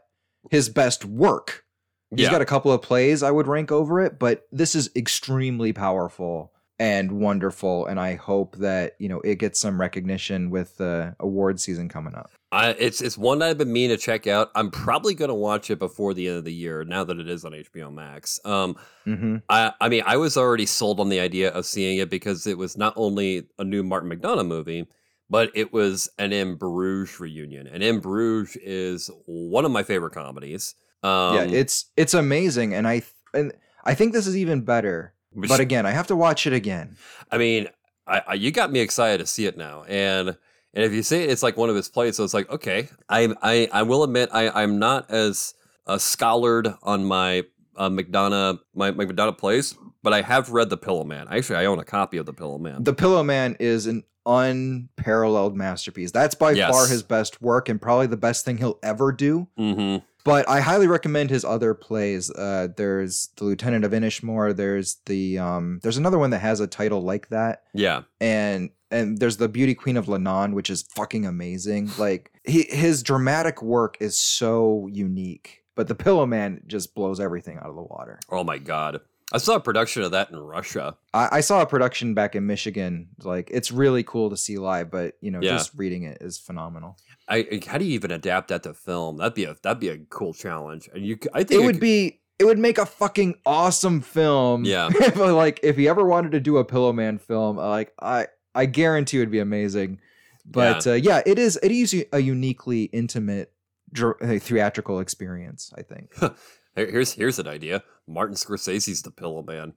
[0.51, 1.63] his best work.
[2.11, 2.31] He's Yeah.
[2.31, 6.51] got a couple of plays I would rank over it, but this is extremely powerful
[6.77, 7.85] and wonderful.
[7.87, 12.13] And I hope that you know it gets some recognition with the award season coming
[12.15, 12.29] up.
[12.51, 14.51] I, it's it's one that I've been meaning to check out.
[14.55, 16.85] I'm probably going to watch it before the end of the year.
[16.85, 18.39] Now that it is on HBO Max.
[18.45, 22.09] Um, hmm I I mean, I was already sold on the idea of seeing it
[22.09, 24.85] because it was not only a new Martin McDonagh movie,
[25.29, 27.67] but it was an In Bruges reunion.
[27.67, 30.75] And In Bruges is one of my favorite comedies.
[31.03, 33.53] Um, yeah, it's it's amazing, and I th- and
[33.83, 35.13] I think this is even better.
[35.31, 36.95] which- But again, I have to watch it again.
[37.31, 37.67] I mean,
[38.07, 40.29] I, I you got me excited to see it now, and
[40.73, 43.33] and if you say it's like one of his plays, so it's like okay, I
[43.41, 45.53] I I will admit I I'm not as
[45.85, 47.43] uh, scholared on my
[47.77, 51.27] uh, McDonagh my, my McDonagh plays, but I have read The Pillow Man.
[51.29, 52.83] Actually, I own a copy of The Pillow Man.
[52.83, 56.11] The Pillow Man is an unparalleled masterpiece.
[56.11, 56.69] That's by Yes.
[56.71, 59.47] far his best work and probably the best thing he'll ever do.
[59.57, 60.03] mm-hmm.
[60.23, 62.31] But I highly recommend his other plays.
[62.31, 64.55] Uh, there's the Lieutenant of Inishmore.
[64.55, 69.19] There's the um, there's another one that has a title like that, Yeah, and and
[69.19, 71.91] there's the Beauty Queen of Leenane, which is fucking amazing.
[71.99, 75.61] Like he his dramatic work is so unique.
[75.75, 78.19] But the Pillow Man just blows everything out of the water.
[78.31, 79.01] Oh my god.
[79.33, 80.97] I saw a production of that in Russia.
[81.13, 83.07] I, I saw a production back in Michigan.
[83.23, 85.51] Like it's really cool to see live, but you know, Yeah.
[85.51, 86.97] just reading it is phenomenal.
[87.27, 89.17] I how do you even adapt that to film?
[89.17, 90.87] That'd be a that'd be a cool challenge.
[90.93, 94.65] And you I think It would could- be it would make a fucking awesome film.
[94.65, 94.89] Yeah.
[94.93, 97.93] if, uh, like if he ever wanted to do a Pillow Man film, uh, like
[98.01, 99.99] I I guarantee it would be amazing.
[100.45, 103.51] But yeah, uh, yeah it is it is a uniquely intimate
[103.91, 105.73] dr- uh, theatrical experience.
[105.75, 106.13] I think.
[106.75, 107.83] Here's here's an idea.
[108.05, 109.73] Martin Scorsese's the Pillow Man.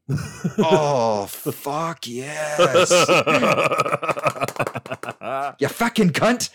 [0.58, 2.90] oh fuck yes!
[5.60, 6.50] you fucking cunt.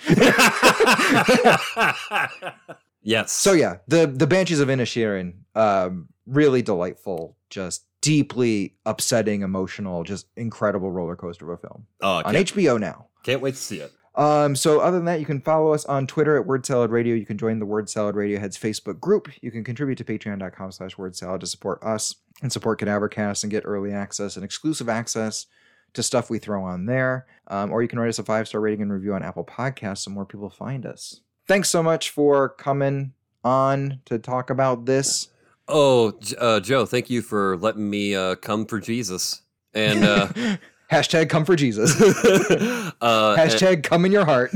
[3.01, 3.31] yes.
[3.31, 10.27] So yeah, the the Banshees of Inisherin, um, really delightful, just deeply upsetting, emotional, just
[10.35, 11.87] incredible roller coaster of a film.
[12.01, 13.07] Oh, on HBO now.
[13.23, 13.93] Can't wait to see it.
[14.15, 17.15] Um, so other than that, you can follow us on Twitter at Word Salad Radio.
[17.15, 19.29] You can join the Word Salad Radio Heads Facebook group.
[19.41, 23.51] You can contribute to patreon.com slash word salad to support us and support Cadavercast and
[23.51, 25.47] get early access and exclusive access
[25.93, 27.25] to stuff we throw on there.
[27.47, 29.99] Um, or you can write us a five star rating and review on Apple Podcasts
[29.99, 31.21] so more people find us.
[31.47, 33.13] Thanks so much for coming
[33.43, 35.29] on to talk about this.
[35.67, 39.41] Oh, uh, Joe, thank you for letting me uh, come for Jesus.
[39.73, 40.27] And uh,
[40.91, 41.99] Hashtag come for Jesus.
[43.01, 44.53] uh, Hashtag and, come in your heart.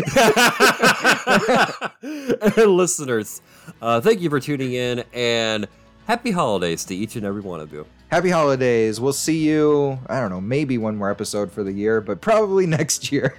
[2.57, 3.41] listeners,
[3.81, 5.67] uh, thank you for tuning in and
[6.05, 7.85] happy holidays to each and every one of you.
[8.09, 8.99] Happy holidays.
[8.99, 12.65] We'll see you, I don't know, maybe one more episode for the year, but probably
[12.67, 13.33] next year.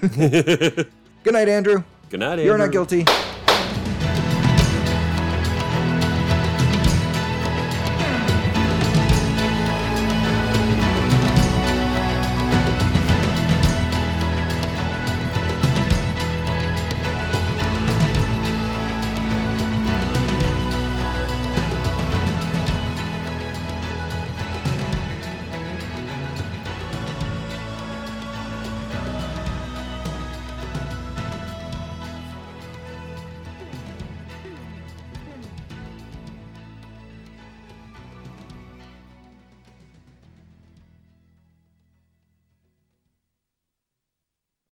[0.00, 0.86] Good
[1.26, 1.82] night, Andrew.
[2.10, 2.44] Good night, Andrew.
[2.44, 3.06] You're not guilty.